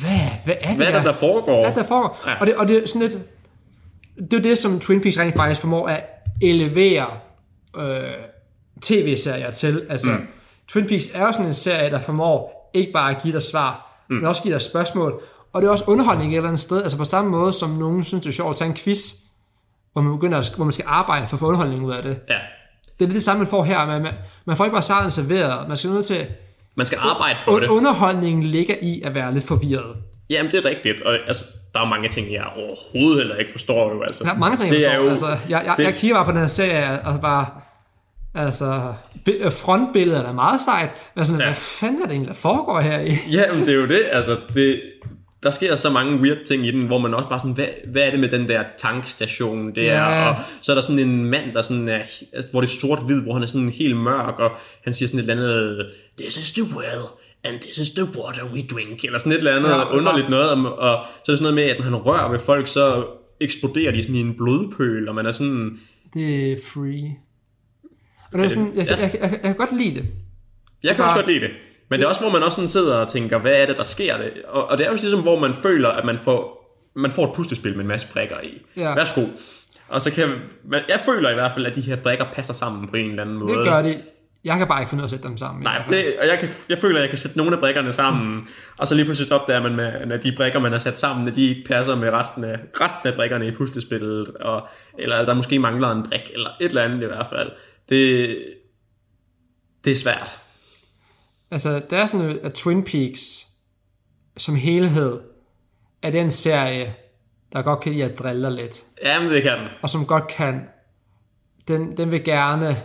[0.00, 0.10] hvad,
[0.44, 1.60] hvad er det, Hvad er det, der foregår?
[1.60, 2.22] Hvad er det, der foregår?
[2.26, 2.40] Ja.
[2.40, 3.18] Og, det, og det er sådan lidt,
[4.30, 6.04] det er det, som Twin Peaks rent faktisk formår at
[6.42, 7.06] elevere
[7.78, 8.00] øh,
[8.82, 9.82] tv-serier til.
[9.90, 10.26] Altså, mm.
[10.68, 14.04] Twin Peaks er jo sådan en serie, der formår ikke bare at give dig svar,
[14.10, 14.16] mm.
[14.16, 15.22] men også give dig spørgsmål.
[15.52, 18.04] Og det er også underholdning et eller andet sted, altså på samme måde, som nogen
[18.04, 19.12] synes, det er sjovt at tage en quiz,
[19.94, 22.18] hvor man, begynder at, hvor man skal arbejde for at få underholdning ud af det.
[22.28, 22.38] Ja.
[23.00, 23.86] Det er det samme, man får her.
[23.86, 24.12] Man, man,
[24.44, 25.68] man får ikke bare svarene serveret.
[25.68, 26.26] Man skal nødt til...
[26.76, 27.66] Man skal arbejde for det.
[27.66, 29.96] Un- underholdningen ligger i at være lidt forvirret.
[30.30, 31.00] Jamen, det er rigtigt.
[31.00, 33.92] Og altså, der er mange ting, jeg overhovedet heller ikke forstår.
[33.94, 34.24] Jo, altså.
[34.24, 34.98] Der er mange ting, jeg Det forstår.
[35.00, 37.46] er jo- altså, jeg, jeg, det- jeg kigger bare på den her serie, og bare...
[38.34, 41.46] Altså, bi- frontbilledet er meget sejt, men sådan, Ja.
[41.46, 43.12] hvad fanden er det egentlig, der foregår her i?
[43.30, 44.02] Ja, men det er jo det.
[44.12, 44.80] Altså, det,
[45.44, 48.02] der sker så mange weird ting i den, hvor man også bare sådan, hvad, hvad
[48.02, 49.82] er det med den der tankstation der?
[49.82, 50.28] Ja.
[50.28, 51.98] Og så er der sådan en mand, der sådan er,
[52.32, 54.50] altså, hvor det er sort-hvid, hvor han er sådan helt mørk, og
[54.84, 55.86] han siger sådan et eller andet,
[56.18, 57.02] this is the well,
[57.44, 60.50] and this is the water we drink, eller sådan et eller andet Ja, underligt noget,
[60.50, 63.04] og, og så er det sådan noget med, at når han rører ved folk, så
[63.40, 65.78] eksploderer de sådan i en blodpøl, og man er sådan,
[66.14, 67.16] Det er free.
[68.32, 68.96] Og det er sådan, jeg, Ja.
[68.96, 70.04] jeg, jeg, jeg, jeg kan godt lide det.
[70.82, 71.50] Jeg kan Bare- også godt lide det.
[71.94, 73.82] Men det er også, hvor man også sådan sidder og tænker, hvad er det, der
[73.82, 74.18] sker?
[74.18, 74.32] Det?
[74.48, 76.64] Og, og det er jo ligesom, hvor man føler, at man får,
[76.96, 78.62] man får et puslespil med en masse brikker i.
[78.76, 78.94] Ja.
[78.94, 79.26] Værsgo.
[79.88, 80.28] Og så kan
[80.64, 83.22] man, jeg føler i hvert fald, at de her brikker passer sammen på en eller
[83.22, 83.58] anden måde.
[83.58, 84.00] Det gør det.
[84.44, 85.62] Jeg kan bare ikke finde ud af at sætte dem sammen.
[85.62, 88.48] Nej, det, og jeg, kan, jeg føler, at jeg kan sætte nogle af brikkerne sammen,
[88.76, 91.34] og så lige pludselig opdager man, med, at de brikker, man har sat sammen, at
[91.34, 94.68] de ikke passer med resten af, resten af brikkerne i puslespillet, og,
[94.98, 97.50] eller at der måske mangler en brik, eller et eller andet i hvert fald.
[97.88, 98.36] Det,
[99.84, 100.43] det er svært.
[101.50, 103.46] Altså, det er sådan, at Twin Peaks
[104.36, 105.20] som helhed
[106.02, 106.94] er den serie,
[107.52, 108.82] der godt kan lide at drille lidt.
[109.02, 109.68] Jamen, det kan den.
[109.82, 110.68] og som godt kan,
[111.68, 112.82] den, den vil gerne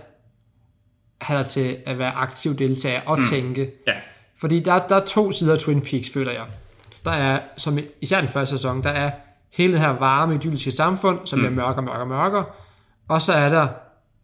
[1.22, 3.24] have dig til at være aktiv deltager og mm.
[3.24, 3.72] tænke.
[3.88, 3.94] Ja.
[4.38, 6.46] Fordi der, der er to sider af Twin Peaks, føler jeg.
[7.06, 9.12] Der er, som især den første sæson, der er
[9.54, 11.46] hele det her varme, idylliske samfund, som mm.
[11.46, 12.46] bliver mørkere, mørkere, mørkere.
[13.08, 13.68] Og så er der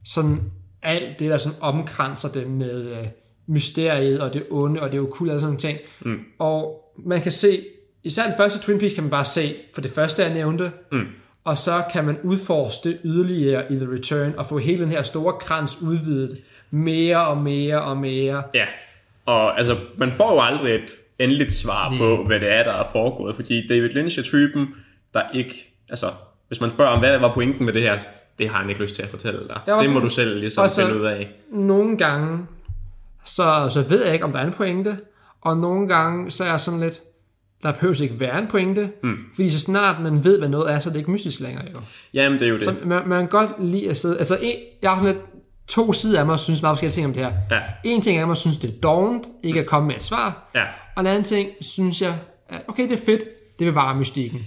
[0.05, 3.07] sådan alt det, der sådan omkranser det med øh,
[3.47, 5.77] mysteriet og det onde og det okulte og sådan nogle ting.
[6.01, 6.19] Mm.
[6.39, 7.59] Og man kan se,
[8.03, 11.05] især den første Twin Peaks kan man bare se, for det første jeg nævnte, mm.
[11.43, 15.03] og så kan man udforske det yderligere i The Return og få hele den her
[15.03, 16.41] store krans udvidet
[16.71, 18.43] mere og mere og mere.
[18.53, 18.65] Ja,
[19.25, 21.97] og altså, man får jo aldrig et endeligt svar Nej.
[21.99, 24.67] på, hvad det er, der er foregået, fordi David Lynch er typen,
[25.13, 26.05] der ikke, altså,
[26.47, 27.99] hvis man spørger om, hvad var pointen med det her,
[28.39, 29.61] det har han ikke lyst til at fortælle dig.
[29.81, 31.29] Det må du selv ligesom og så- finde ud af.
[31.51, 32.45] nogle gange,
[33.25, 34.97] så, så ved jeg ikke, om der er en pointe,
[35.41, 37.01] og nogle gange, så er jeg sådan lidt,
[37.63, 39.15] der behøver ikke være en pointe, mm.
[39.35, 41.79] fordi så snart man ved, hvad noget er, så er det ikke mystisk længere jo.
[42.13, 42.63] Jamen, det er jo det.
[42.63, 45.25] Så man, man kan godt lide at sidde, altså en, jeg har sådan lidt
[45.67, 47.31] to sider af mig, synes meget forskellige ting om det her.
[47.51, 50.03] Ja, En ting er, at man synes, det er dovent, ikke at komme med et
[50.03, 50.63] svar, ja.
[50.95, 52.15] og en anden ting, synes jeg,
[52.49, 53.21] at okay, det er fedt,
[53.59, 54.45] det bevarer mystikken.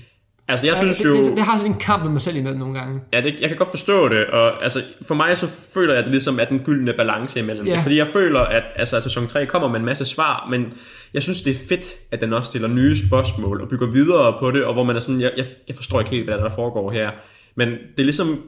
[0.48, 1.16] Altså, jeg synes det, jo...
[1.16, 3.00] det, det, det, har sådan en kamp med mig selv imellem nogle gange.
[3.12, 6.04] Ja, det, jeg kan godt forstå det, og altså, for mig så føler jeg, at
[6.04, 7.74] det ligesom er den gyldne balance imellem Ja.
[7.74, 10.72] det, fordi jeg føler, at altså, at sæson 3 kommer med en masse svar, men
[11.14, 14.50] jeg synes, det er fedt, at den også stiller nye spørgsmål og bygger videre på
[14.50, 16.90] det, og hvor man er sådan, jeg, jeg, jeg forstår ikke helt, hvad der foregår
[16.90, 17.10] her,
[17.54, 18.42] men det er ligesom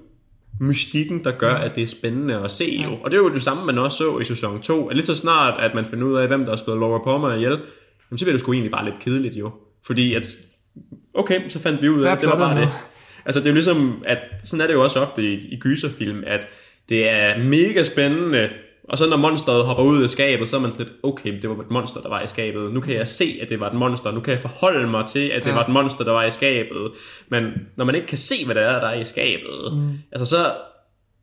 [0.60, 2.90] mystikken, der gør, at det er spændende at se jo.
[3.04, 5.16] Og det er jo det samme, man også så i sæson 2, at lige så
[5.16, 7.50] snart, at man finder ud af, hvem der har slået Laura Palmer ihjel,
[8.10, 9.50] jamen, så bliver det sgu egentlig bare lidt kedeligt jo.
[9.86, 10.26] Fordi at,
[11.14, 12.68] okay, så fandt vi ud af, at det var bare det.
[13.24, 16.22] Altså det er jo ligesom, at sådan er det jo også ofte i, i gyserfilm,
[16.26, 16.46] at
[16.88, 18.48] det er mega spændende,
[18.88, 21.50] og så når monsteret hopper ud af skabet, så er man sådan lidt, okay, det
[21.50, 22.72] var et monster, der var i skabet.
[22.72, 24.10] Nu kan jeg se, at det var et monster.
[24.10, 25.54] Nu kan jeg forholde mig til, at det Ja.
[25.54, 26.90] var et monster, der var i skabet.
[27.28, 27.44] Men
[27.76, 29.88] når man ikke kan se, hvad det er, der er i skabet, mm.
[30.12, 30.36] altså så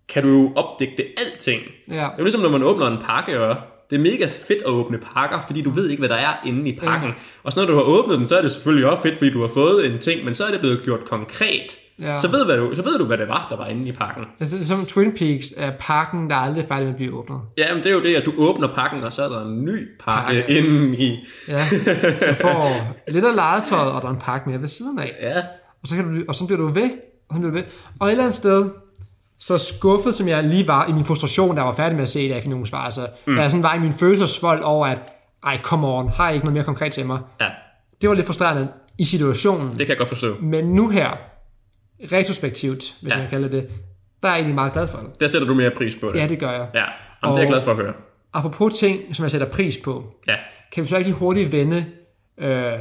[0.10, 1.62] kan du jo opdægte alting.
[1.88, 1.94] Ja.
[1.94, 3.56] Det er jo ligesom, når man åbner en pakke, og
[3.90, 6.70] det er mega fedt at åbne pakker, fordi du ved ikke, hvad der er inde
[6.70, 7.10] i pakken.
[7.10, 7.16] Ja.
[7.44, 9.42] Og så når du har åbnet den, så er det selvfølgelig også fedt, fordi du
[9.42, 11.78] har fået en ting, men så er det blevet gjort konkret.
[12.02, 12.20] Ja.
[12.22, 14.24] så, ved, hvad du, så ved du, hvad det var, der var inde i pakken.
[14.40, 17.40] Altså, er som Twin Peaks er parken, der er aldrig færdig med at blive åbnet.
[17.58, 19.88] Jamen, det er jo det, at du åbner pakken, og så er der en ny
[20.00, 20.58] pakke, Pakke.
[20.58, 21.26] inde i.
[21.48, 21.64] Ja,
[22.30, 25.16] du får lidt af legetøjet, og der er en pakke mere ved siden af.
[25.22, 25.38] Ja,
[25.82, 26.90] Og så, kan du, og så bliver du ved,
[27.30, 27.64] og så bliver du ved.
[28.00, 28.70] Og et eller andet sted,
[29.40, 32.28] så skuffet som jeg lige var i min frustration, der var færdig med at se
[32.30, 33.36] det af nogle svar, altså, mm.
[33.36, 35.00] da jeg sådan var i min følelsesvold over, at
[35.44, 37.20] ej, come on, har jeg ikke noget mere konkret til mig.
[37.42, 37.50] ja,
[38.02, 38.68] Det var lidt frustrerende
[38.98, 39.70] i situationen.
[39.70, 40.36] det kan jeg godt forstå.
[40.42, 41.10] Men nu her,
[42.12, 43.18] retrospektivt, hvis Ja.
[43.18, 43.70] man kalder det,
[44.24, 45.20] der er jeg egentlig meget glad for det.
[45.20, 46.20] Der sætter du mere pris på det.
[46.20, 46.68] Ja, det gør jeg.
[46.74, 46.88] Ja, Jamen,
[47.24, 47.94] det er jeg Og- glad for at høre.
[48.34, 50.36] Apropos ting, som jeg sætter pris på, Ja,
[50.74, 51.86] kan vi så ikke lige hurtigt vende
[52.38, 52.72] øh,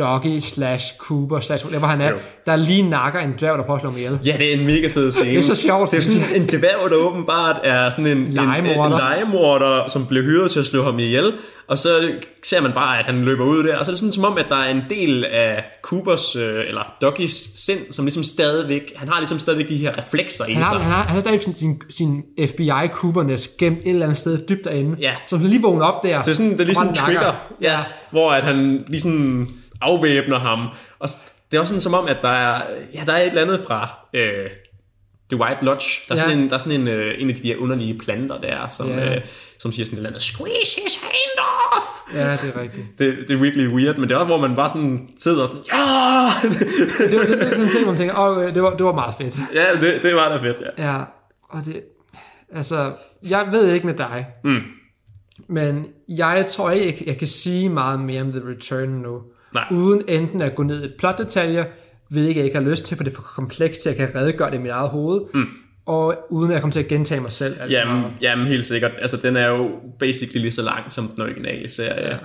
[0.00, 2.16] Doggy slash Cooper slash hvor han er, Jo.
[2.46, 4.18] der lige nakker en dværg, der prøver at slå ham ihjel.
[4.24, 5.30] Ja, det er en mega fed scene.
[5.30, 8.24] Det er så sjovt, Det er sådan en dværg, der åbenbart er sådan en, en,
[8.26, 8.98] en, Legemorder.
[8.98, 11.32] legemorder, som bliver hyret til at slå ham ihjel.
[11.68, 12.12] Og så
[12.44, 13.76] ser man bare, at han løber ud der.
[13.76, 16.42] Og så er det sådan som om, at der er en del af Coopers, øh,
[16.68, 20.62] eller Doggys sind, som ligesom stadigvæk, han har ligesom stadigvæk de her reflekser i Han
[20.62, 20.82] har, sig.
[20.82, 24.38] han har, han har stadig sin, sin, sin FBI Cooperness gemt et eller andet sted
[24.48, 25.12] dybt derinde, Ja.
[25.26, 26.20] som lige vågner op der.
[26.20, 27.78] Så det er, sådan, det er lige og sådan en trigger, ja,
[28.10, 29.48] hvor at han lige sådan
[29.80, 30.66] afvæbner ham.
[30.98, 31.08] Og
[31.50, 32.62] det er også sådan som om, at der er,
[32.94, 34.50] ja, der er et eller andet fra øh,
[35.30, 35.86] The White Lodge.
[36.08, 36.24] Der er, Ja.
[36.24, 38.88] sådan, en, der er sådan en, øh, en af de der underlige planter der, som,
[38.88, 39.14] Ja.
[39.16, 39.22] øh,
[39.58, 41.38] som siger sådan et eller andet, squeeze his hand
[41.76, 41.86] off!
[42.14, 42.86] Ja, det er rigtigt.
[42.98, 45.48] Det, det er virkelig weird, men det er også, hvor man bare sådan sidder og
[45.48, 46.30] sådan, ja!
[47.10, 49.14] Det var, det, sådan en ting, hvor man tænker, åh, det var, det var meget
[49.18, 49.38] fedt.
[49.54, 50.92] ja, det, det var da fedt, ja.
[50.92, 51.02] Ja,
[51.48, 51.82] og det,
[52.54, 52.92] altså,
[53.28, 54.60] jeg ved ikke med dig, Mm.
[55.48, 59.22] men jeg tror ikke, jeg kan sige meget mere om The Return nu,
[59.54, 59.64] Nej.
[59.70, 61.64] uden enten at gå ned i plotdetaljer,
[62.08, 64.20] hvilket jeg ikke har lyst til, for det er for komplekst til, at jeg kan
[64.20, 65.46] redegøre det i mit eget hoved, mm.
[65.86, 67.56] og uden at jeg kommer til at gentage mig selv.
[67.60, 68.16] alt Jamen, meget.
[68.20, 68.92] jamen, helt sikkert.
[68.98, 72.18] Altså, den er jo basically lige så lang som den originale serie.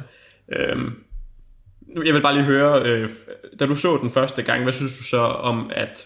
[0.52, 0.72] Ja.
[0.72, 0.94] Øhm,
[1.96, 3.10] nu- jeg vil bare lige høre, øh,
[3.60, 6.06] da du så den første gang, hvad synes du så om, at,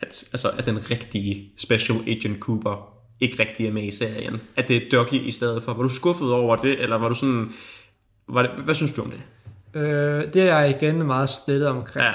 [0.00, 4.40] at, altså, at den rigtige Special Agent Cooper ikke rigtig er med i serien?
[4.56, 5.74] At det er Doggy i stedet for?
[5.74, 7.48] Var du skuffet over det, eller var du sådan...
[8.28, 9.20] Var det, hvad synes du om det?
[9.74, 12.04] Øh, det er jeg igen meget splittet omkring.
[12.06, 12.12] Ja,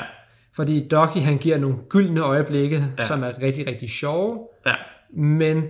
[0.56, 3.06] Fordi Docky han giver nogle gyldne øjeblikke, ja.
[3.06, 4.74] som er rigtig, rigtig sjove, ja,
[5.14, 5.64] men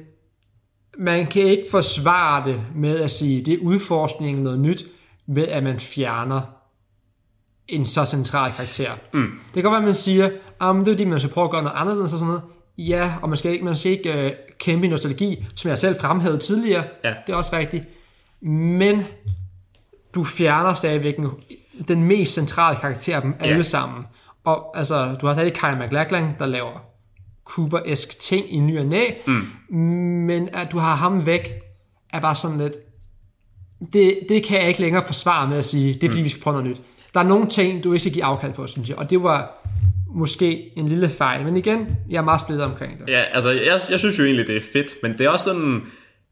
[0.97, 4.83] man kan ikke forsvare det med at sige, det er udforskning noget nyt,
[5.27, 6.41] ved at man fjerner
[7.67, 8.91] en så central karakter.
[9.13, 9.21] Mm.
[9.21, 11.51] Det kan godt være, at man siger, at det er fordi, man skal prøve at
[11.51, 12.43] gøre noget anderledes og sådan noget.
[12.77, 15.99] Ja, og man skal ikke, man skal ikke øh, kæmpe i nostalgi, som jeg selv
[15.99, 16.83] fremhævede tidligere.
[17.03, 17.13] Ja.
[17.27, 17.83] Det er også rigtigt.
[18.41, 19.03] Men
[20.15, 21.27] du fjerner stadigvæk en,
[21.87, 24.05] den mest centrale karakter af dem alle sammen.
[24.45, 26.85] Og altså, du har stadig Kyle MacLachlan, der laver
[27.45, 29.47] Cooper-esk ting i ny og næ, mm.
[30.25, 31.53] men at du har ham væk,
[32.13, 32.73] er bare sådan lidt,
[33.93, 36.25] det, det kan jeg ikke længere forsvare med at sige, det er fordi, mm.
[36.25, 36.81] vi skal prøve noget nyt.
[37.13, 39.65] Der er nogle ting, du ikke skal give afkald på, synes jeg, og det var
[40.15, 43.09] måske en lille fejl, men igen, jeg er meget splittet omkring det.
[43.09, 45.81] Ja, altså, jeg, jeg synes jo egentlig, det er fedt, men det er også sådan...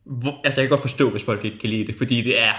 [0.05, 2.53] Hvor, altså, jeg kan godt forstå, hvis folk ikke kan lide det, fordi det er...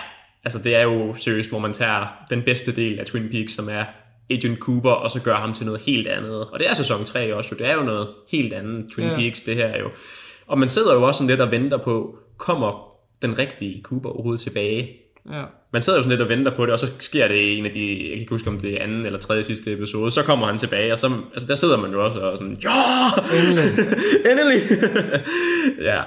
[0.49, 3.69] Altså, det er jo seriøst, hvor man tager den bedste del af Twin Peaks, som
[3.69, 3.85] er
[4.31, 6.41] Agent Cooper, og så gør ham til noget helt andet.
[6.41, 7.57] Og det er sæson 3 også, jo.
[7.59, 9.15] Det er jo noget helt andet Twin Ja.
[9.15, 9.89] Peaks, det her jo.
[10.47, 12.89] Og man sidder jo også sådan lidt og venter på, kommer
[13.23, 14.91] den rigtige Cooper overhovedet tilbage?
[15.33, 15.43] Ja.
[15.73, 17.67] Man sidder jo sådan lidt og venter på det, og så sker det i en
[17.67, 20.23] af de, jeg kan ikke huske om det er anden eller tredje sidste episode, så
[20.23, 22.71] kommer han tilbage, og så, altså der sidder man jo også og sådan, ja,
[23.39, 23.65] Endelig.
[24.31, 24.61] endelig,
[25.91, 26.03] ja,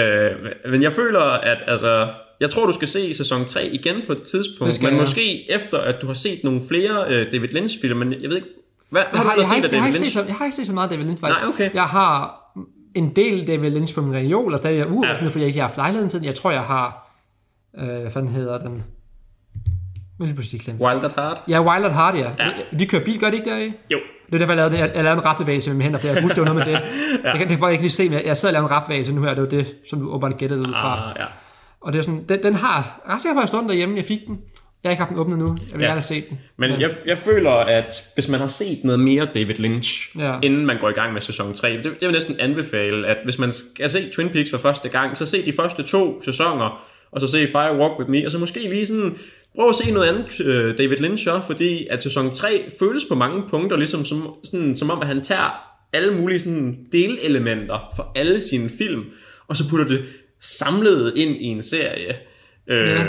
[0.00, 0.36] øh,
[0.70, 2.08] men jeg føler, at altså,
[2.40, 5.00] jeg tror, du skal se sæson 3 igen på et Det tidspunkt, men jeg.
[5.00, 8.48] måske efter, at du har set nogle flere øh, David Lynch-film, men jeg ved ikke,
[8.90, 10.16] hvad, Jeg har, har du jeg, set ikke, af jeg, har David ikke set Lynch?
[10.16, 11.40] så, jeg har ikke set så meget David Lynch, faktisk.
[11.40, 11.70] Nej, okay.
[11.74, 12.42] Jeg har
[12.94, 15.26] en del David Lynch på min reol, og stadig er uåbnet, Ja.
[15.26, 16.26] fordi jeg ikke har haft lejligheden til den.
[16.26, 17.12] Jeg tror, jeg har,
[17.78, 18.84] øh, hvad fanden hedder den?
[20.18, 20.84] Vil lige pludselig glemme.
[20.84, 21.42] Wild at Heart?
[21.48, 22.30] Ja, Wild at Heart, ja.
[22.38, 22.50] Ja.
[22.72, 23.72] De, de kører bil, gør de ikke der i?
[23.90, 26.06] Jo, Det er derfor, jeg lavede, jeg, jeg lavede en rapbevægelse med mine hænder, for
[26.06, 26.80] jeg kan huske, det var noget med det.
[27.24, 27.30] ja.
[27.30, 29.22] Jeg kan, det jeg ikke lige se, men jeg sad og lavede en rapbevægelse nu
[29.22, 31.10] her, det var det, som du åbenbart gættede ud fra.
[31.10, 31.24] ah, ja.
[31.86, 34.38] Og det er sådan, den, den har ret sikkert været stund derhjemme, jeg fik den.
[34.84, 35.86] Jeg har ikke haft den åbnet nu, jeg vil Ja.
[35.86, 36.38] gerne have set den.
[36.56, 40.32] Men jeg, jeg føler, at hvis man har set noget mere David Lynch, Ja.
[40.32, 40.38] ja.
[40.42, 43.16] inden man går i gang med sæson 3, det, det vil jeg næsten anbefale, at
[43.24, 46.86] hvis man skal se Twin Peaks for første gang, så se de første to sæsoner,
[47.12, 49.14] og så se Fire Walk With Me, og så måske lige sådan,
[49.54, 53.14] prøv at se noget andet øh, David Lynch også, fordi at sæson 3 føles på
[53.14, 55.62] mange punkter, ligesom som, sådan, som om, at han tager
[55.92, 59.04] alle mulige sådan, delelementer for alle sine film,
[59.48, 60.04] og så putter det
[60.40, 62.16] samlet ind i en serie.
[62.66, 63.04] Øh, Ja.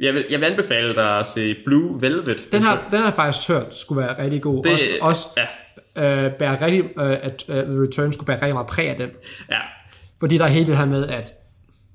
[0.00, 2.48] jeg, vil, jeg vil anbefale dig at se Blue Velvet.
[2.52, 4.64] Den har, den har jeg faktisk hørt skulle være rigtig god.
[4.64, 5.26] Det- også, også
[5.96, 6.24] ja.
[6.26, 9.10] øh, bære rigtig, øh, at uh, The Return skulle bære rigtig meget præg af den.
[9.50, 9.58] Ja,
[10.20, 11.32] Fordi der er hele det her med, at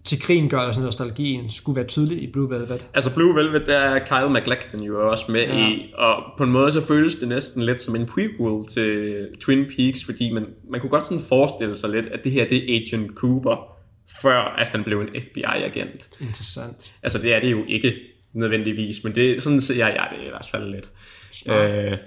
[0.06, 0.52] til krigen
[0.82, 2.88] nostalgien skulle være tydelig i Blue Velvet.
[2.94, 5.68] Altså Blue Velvet, der er Kyle MacLachlan jo også med ja.
[5.70, 9.66] i, og på en måde så føles det næsten lidt som en prequel til Twin
[9.78, 12.82] Peaks, fordi man, man kunne godt sådan forestille sig lidt, at det her det er
[12.82, 13.77] Agent Cooper,
[14.22, 16.10] før at han blev en FBI-agent.
[16.22, 16.94] Interessant.
[17.04, 17.94] Altså det er det jo ikke
[18.34, 20.90] nødvendigvis, men det, sådan ser jeg det i hvert fald lidt.
[21.32, 21.72] Smart.
[21.72, 21.98] Øh,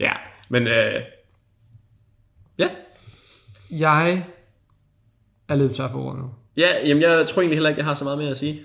[0.00, 0.12] ja,
[0.48, 1.00] men øh,
[2.58, 2.68] ja,
[3.70, 4.24] Jeg
[5.48, 6.30] er løbet tør for ordet nu.
[6.56, 8.62] ja jamen, jeg tror egentlig heller ikke, jeg har så meget mere at sige.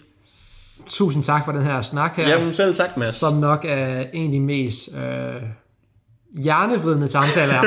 [0.87, 3.15] Tusind tak for den her snak her, Jamen selv tak, Mads.
[3.15, 5.41] som nok er en af de mest øh,
[6.43, 7.65] hjernevridende her snak.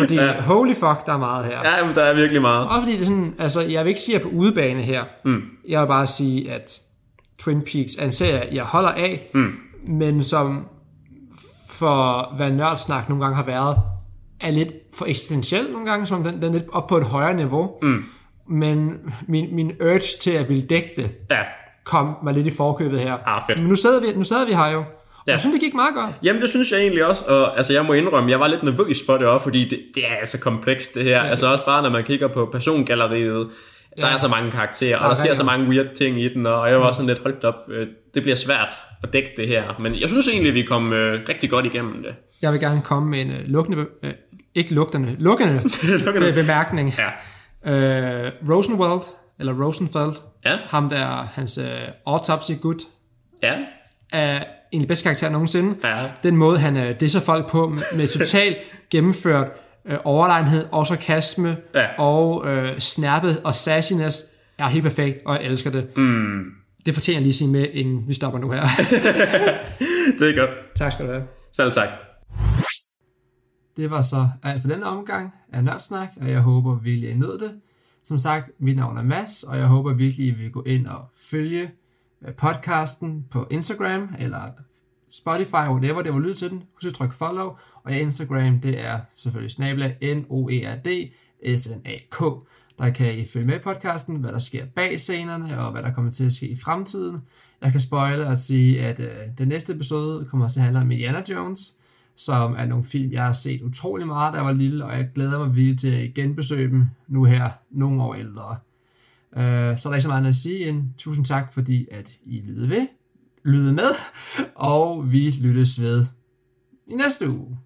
[0.00, 0.40] Fordi ja.
[0.40, 1.58] holy fuck, der er meget her.
[1.64, 2.68] Ja, men der er virkelig meget.
[2.68, 4.82] Og fordi det er sådan, altså jeg vil ikke sige, at jeg er på udebane
[4.82, 5.04] her.
[5.24, 5.40] Mm.
[5.68, 6.80] Jeg vil bare sige, at
[7.38, 9.50] Twin Peaks er en serie, jeg holder af, mm.
[9.86, 10.66] men som
[11.70, 13.76] for hvad nørdsnak nogle gange har været,
[14.40, 17.34] er lidt for eksistentiel nogle gange, som den, den er lidt op på et højere
[17.34, 17.70] niveau.
[17.82, 18.02] Mm.
[18.48, 21.42] Men min, min urge til at ville dække det, Ja,
[21.84, 23.16] kom mig lidt i forkøbet her.
[23.26, 23.58] Ah, fedt.
[23.58, 24.84] Men nu sidder vi, nu sidder vi her jo.
[25.28, 25.32] Og Ja.
[25.32, 26.14] jeg synes, det gik meget godt.
[26.22, 28.98] Jamen det synes jeg egentlig også, og altså jeg må indrømme, jeg var lidt nervøs
[29.06, 31.20] for det også, fordi det, det er altså komplekst det her.
[31.20, 33.48] Altså også bare når man kigger på persongalleriet,
[33.96, 34.14] der Ja.
[34.14, 36.46] er så mange karakterer, og er der sker rigtig så mange weird ting i den,
[36.46, 38.68] og jeg var også sådan lidt holdt op, øh, det bliver svært
[39.02, 39.62] at dække det her.
[39.80, 42.14] Men jeg synes egentlig, vi kom øh, rigtig godt igennem det.
[42.42, 44.10] Jeg vil gerne komme med en uh, lukkende, uh,
[44.54, 45.60] ikke lugtende, lukkende
[46.10, 46.94] be- bemærkning.
[46.98, 47.08] Ja.
[48.26, 49.00] Øh, Rosenwald,
[49.40, 50.12] eller Rosenfeld,
[50.44, 51.64] Ja, ham der, hans uh,
[52.06, 52.76] autopsy gut,
[53.42, 53.54] ja,
[54.12, 55.74] er en af de bedste karakterer nogensinde.
[55.84, 56.10] ja.
[56.22, 58.56] Den måde, han uh, disser folk på med, total
[58.90, 59.46] gennemført
[59.84, 61.86] uh, overlegenhed og sarkasme Ja.
[61.98, 64.22] og uh, snappet og sassiness
[64.58, 65.96] er helt perfekt, og jeg elsker det.
[65.96, 66.44] Mm,
[66.86, 68.60] Det fortjener jeg lige sige med, inden vi stopper nu her.
[70.18, 70.50] det er godt.
[70.76, 71.24] tak skal du have.
[71.52, 71.88] Selv tak.
[73.76, 77.38] Det var så alt for denne omgang af Nørdsnak, og jeg håber virkelig, I nød
[77.38, 77.50] det.
[78.04, 80.86] Som sagt, mit navn er Mads, og jeg håber virkelig, at I vil gå ind
[80.86, 81.00] og
[81.30, 81.68] følge øh,
[82.36, 84.42] podcasten på Instagram, eller
[85.10, 86.62] Spotify, whatever det var lyd til den.
[86.74, 87.52] Husk at trykke follow,
[87.84, 91.10] og Instagram, det er selvfølgelig snabla N-O-E-R-D
[91.56, 92.22] S-N-A-K.
[92.78, 96.10] Der kan I følge med podcasten, hvad der sker bag scenerne, og hvad der kommer
[96.10, 97.20] til at ske i fremtiden.
[97.62, 100.90] Jeg kan spoile og sige, at øh, den næste episode kommer til at handle om
[100.90, 101.74] Indiana Jones,
[102.16, 105.08] som er nogle film, jeg har set utrolig meget, da jeg var lille, og jeg
[105.14, 108.56] glæder mig virkelig til at genbesøge dem nu her, nogle år ældre.
[109.36, 112.10] Øh, så er der ikke så meget andet at sige end tusind tak, fordi at
[112.24, 112.86] I lyttede ved,
[113.44, 113.90] lyttede med,
[114.54, 116.04] og vi lyttes ved
[116.86, 117.58] i næste uge.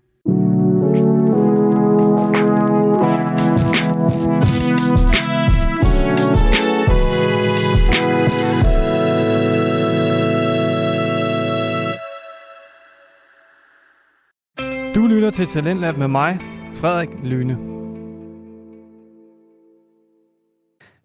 [14.94, 16.38] Du lytter til Talentlab med mig,
[16.72, 17.81] Frederik Lyne.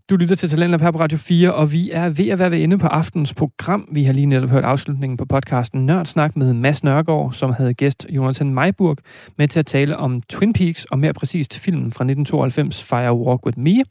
[0.10, 2.64] Du lytter til Talentlab her på Radio 4, og vi er ved at være ved
[2.64, 3.90] ende på aftens program.
[3.92, 8.08] Vi har lige netop hørt afslutningen på podcasten Nørdsnak med Mads Nørgaard, som havde gæst
[8.10, 8.98] Jonathan Meiburg
[9.38, 13.46] med til at tale om Twin Peaks, og mere præcist filmen fra 1992, Fire Walk
[13.46, 13.84] With Me,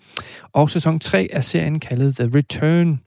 [0.52, 3.00] og sæson 3 af serien kaldet The Return.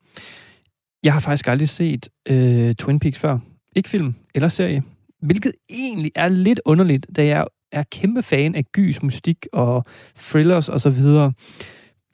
[1.03, 3.37] Jeg har faktisk aldrig set øh, Twin Peaks før.
[3.75, 4.83] Ikke film eller serie.
[5.21, 9.85] Hvilket egentlig er lidt underligt, da jeg er kæmpe fan af gys, mystik og
[10.17, 11.33] thrillers og så videre.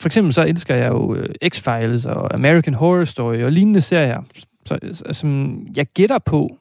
[0.02, 4.22] For eksempel så elsker jeg jo øh, X-Files og American Horror Story og lignende serier,
[4.66, 6.58] så, så- som jeg gætter på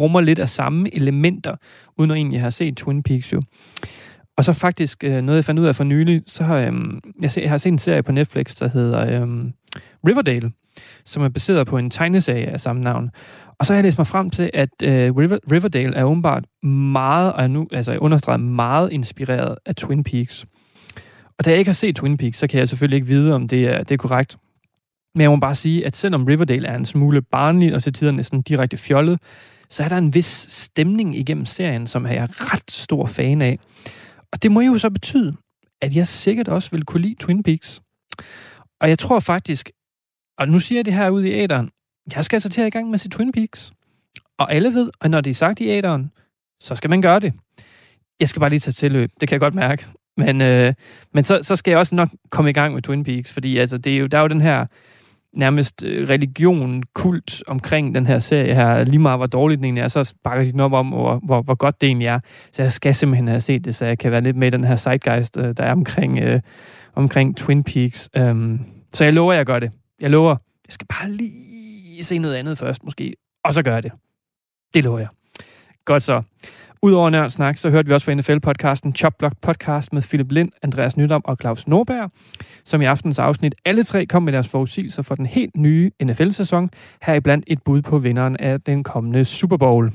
[0.00, 1.56] rummer lidt af samme elementer,
[1.98, 3.42] uden at egentlig have set Twin Peaks jo.
[4.36, 7.30] Og så faktisk øh, noget, jeg fandt ud af for nylig, så har øhm, jeg,
[7.30, 9.52] se, jeg har set en serie på Netflix, der hedder øhm,
[10.08, 10.52] Riverdale,
[11.04, 13.10] som er baseret på en tegneserie af samme navn.
[13.58, 16.44] Og så har jeg læst mig frem til, at øh, River, Riverdale er åbenbart
[16.92, 20.46] meget, og jeg nu, altså jeg understreger meget inspireret af Twin Peaks.
[21.38, 23.48] Og da jeg ikke har set Twin Peaks, så kan jeg selvfølgelig ikke vide, om
[23.48, 24.36] det er, det er korrekt.
[25.14, 28.12] Men jeg må bare sige, at selvom Riverdale er en smule barnlig og til tider
[28.12, 29.22] næsten direkte fjollet,
[29.70, 33.58] så er der en vis stemning igennem serien, som jeg er ret stor fan af.
[34.32, 35.36] Og det må jo så betyde,
[35.82, 37.80] at jeg sikkert også vil kunne lide Twin Peaks.
[38.80, 39.70] Og jeg tror faktisk,
[40.38, 41.70] og nu siger jeg det her ud i æderen,
[42.14, 43.72] jeg skal altså til at i gang med at se Twin Peaks.
[44.38, 46.10] Og alle ved, at når det er sagt i æderen,
[46.60, 47.32] så skal man gøre det.
[48.20, 49.86] Jeg skal bare lige tage tilløb, det kan jeg godt mærke.
[50.16, 50.74] Men, øh,
[51.12, 53.78] men så, så skal jeg også nok komme i gang med Twin Peaks, fordi altså,
[53.78, 54.66] det er jo, der er jo den her
[55.36, 58.84] nærmest øh, religion, kult omkring den her serie her.
[58.84, 61.42] Lige meget hvor dårligt den egentlig er, så bakker de den op om, hvor, hvor,
[61.42, 62.20] hvor godt det egentlig er.
[62.52, 64.64] Så jeg skal simpelthen have set det, så jeg kan være lidt med i den
[64.64, 66.40] her zeitgeist, øh, der er omkring, øh,
[66.94, 68.10] omkring Twin Peaks.
[68.18, 68.60] Um,
[68.92, 69.70] så jeg lover, jeg gør det.
[70.00, 70.36] Jeg lover.
[70.66, 73.14] Jeg skal bare lige se noget andet først, måske.
[73.44, 73.92] Og så gør jeg det.
[74.74, 75.08] Det lover jeg.
[75.84, 76.22] Godt så.
[76.84, 80.96] Udover Nørd Snak, så hørte vi også fra NFL-podcasten Chopblock Podcast med Philip Lind, Andreas
[80.96, 82.10] Nydam og Claus Norberg,
[82.64, 86.70] som i aftens afsnit alle tre kom med deres forudsigelser for den helt nye NFL-sæson,
[87.02, 89.92] heriblandt et bud på vinderen af den kommende Super Bowl.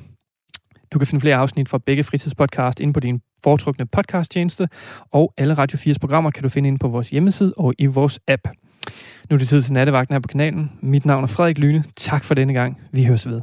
[0.93, 4.69] Du kan finde flere afsnit fra begge fritidspodcast inde på din foretrukne podcasttjeneste,
[5.11, 8.19] og alle Radio 4's programmer kan du finde inde på vores hjemmeside og i vores
[8.27, 8.47] app.
[9.29, 10.71] Nu er det tid til nattevagten her på kanalen.
[10.81, 11.83] Mit navn er Frederik Lyne.
[11.97, 12.77] Tak for denne gang.
[12.91, 13.41] Vi høres ved.